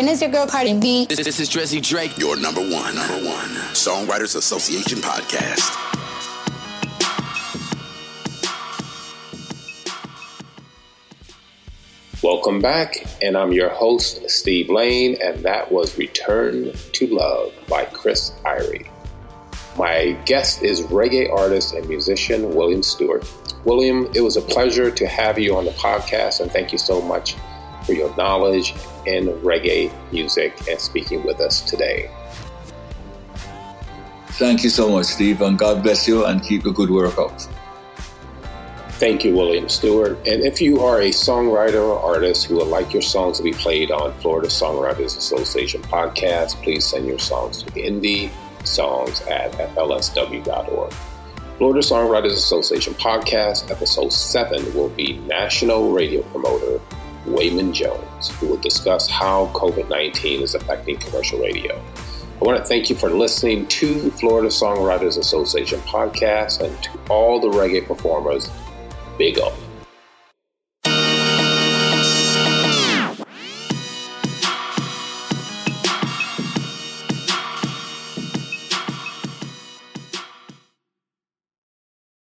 Yo, 0.00 0.06
what's? 0.06 0.12
It's 0.12 0.22
your 0.22 0.30
girl 0.30 0.46
Cardi 0.46 0.78
B. 0.80 1.06
This, 1.06 1.22
this 1.22 1.40
is 1.40 1.50
Drizzy 1.50 1.82
Drake, 1.82 2.16
your 2.16 2.36
number 2.36 2.62
one, 2.62 2.94
number 2.94 3.28
one 3.28 3.48
Songwriters 3.74 4.34
Association 4.34 4.98
podcast. 4.98 5.76
Welcome 12.22 12.60
back, 12.60 13.06
and 13.22 13.36
I'm 13.36 13.52
your 13.52 13.68
host, 13.68 14.30
Steve 14.30 14.70
Lane, 14.70 15.18
and 15.22 15.42
that 15.44 15.70
was 15.70 15.98
Return 15.98 16.72
to 16.92 17.06
Love 17.06 17.52
by 17.68 17.84
Chris 17.84 18.30
Irie. 18.44 18.88
My 19.76 20.12
guest 20.24 20.62
is 20.62 20.80
reggae 20.82 21.30
artist 21.30 21.74
and 21.74 21.86
musician 21.88 22.54
William 22.54 22.82
Stewart. 22.82 23.30
William, 23.66 24.10
it 24.14 24.22
was 24.22 24.36
a 24.38 24.42
pleasure 24.42 24.90
to 24.90 25.06
have 25.06 25.38
you 25.38 25.56
on 25.56 25.66
the 25.66 25.72
podcast, 25.72 26.40
and 26.40 26.50
thank 26.50 26.72
you 26.72 26.78
so 26.78 27.02
much 27.02 27.36
for 27.90 27.96
your 27.96 28.14
knowledge 28.16 28.72
in 29.04 29.26
reggae 29.42 29.90
music 30.12 30.54
and 30.70 30.78
speaking 30.78 31.24
with 31.24 31.40
us 31.40 31.60
today. 31.62 32.08
Thank 34.38 34.62
you 34.62 34.70
so 34.70 34.90
much, 34.90 35.06
Steve, 35.06 35.42
and 35.42 35.58
God 35.58 35.82
bless 35.82 36.06
you 36.06 36.24
and 36.24 36.40
keep 36.40 36.64
a 36.66 36.70
good 36.70 36.88
work 36.88 37.18
up. 37.18 37.32
Thank 39.00 39.24
you, 39.24 39.34
William 39.34 39.68
Stewart. 39.68 40.12
And 40.24 40.44
if 40.44 40.60
you 40.60 40.80
are 40.80 41.00
a 41.00 41.10
songwriter 41.10 41.82
or 41.82 41.98
artist 41.98 42.44
who 42.44 42.56
would 42.56 42.68
like 42.68 42.92
your 42.92 43.02
songs 43.02 43.38
to 43.38 43.42
be 43.42 43.52
played 43.52 43.90
on 43.90 44.12
Florida 44.20 44.48
Songwriters 44.48 45.16
Association 45.16 45.82
podcast, 45.82 46.62
please 46.62 46.86
send 46.86 47.06
your 47.06 47.18
songs 47.18 47.64
to 47.64 47.70
indie 47.72 48.30
songs 48.64 49.20
at 49.22 49.50
flsw.org. 49.74 50.92
Florida 51.58 51.80
Songwriters 51.80 52.32
Association 52.32 52.94
podcast, 52.94 53.70
episode 53.70 54.12
7, 54.12 54.74
will 54.74 54.90
be 54.90 55.18
national 55.26 55.92
radio 55.92 56.22
promoter 56.30 56.80
Waymon 57.26 57.72
Jones, 57.72 58.28
who 58.36 58.48
will 58.48 58.56
discuss 58.56 59.08
how 59.08 59.46
COVID 59.54 59.88
19 59.88 60.42
is 60.42 60.54
affecting 60.54 60.98
commercial 60.98 61.38
radio. 61.40 61.80
I 62.40 62.44
want 62.44 62.58
to 62.58 62.64
thank 62.64 62.88
you 62.88 62.96
for 62.96 63.10
listening 63.10 63.66
to 63.68 63.94
the 64.00 64.10
Florida 64.10 64.48
Songwriters 64.48 65.18
Association 65.18 65.78
podcast 65.80 66.60
and 66.60 66.82
to 66.82 66.98
all 67.10 67.38
the 67.38 67.48
reggae 67.48 67.86
performers 67.86 68.50
big 69.18 69.38
up. 69.38 69.52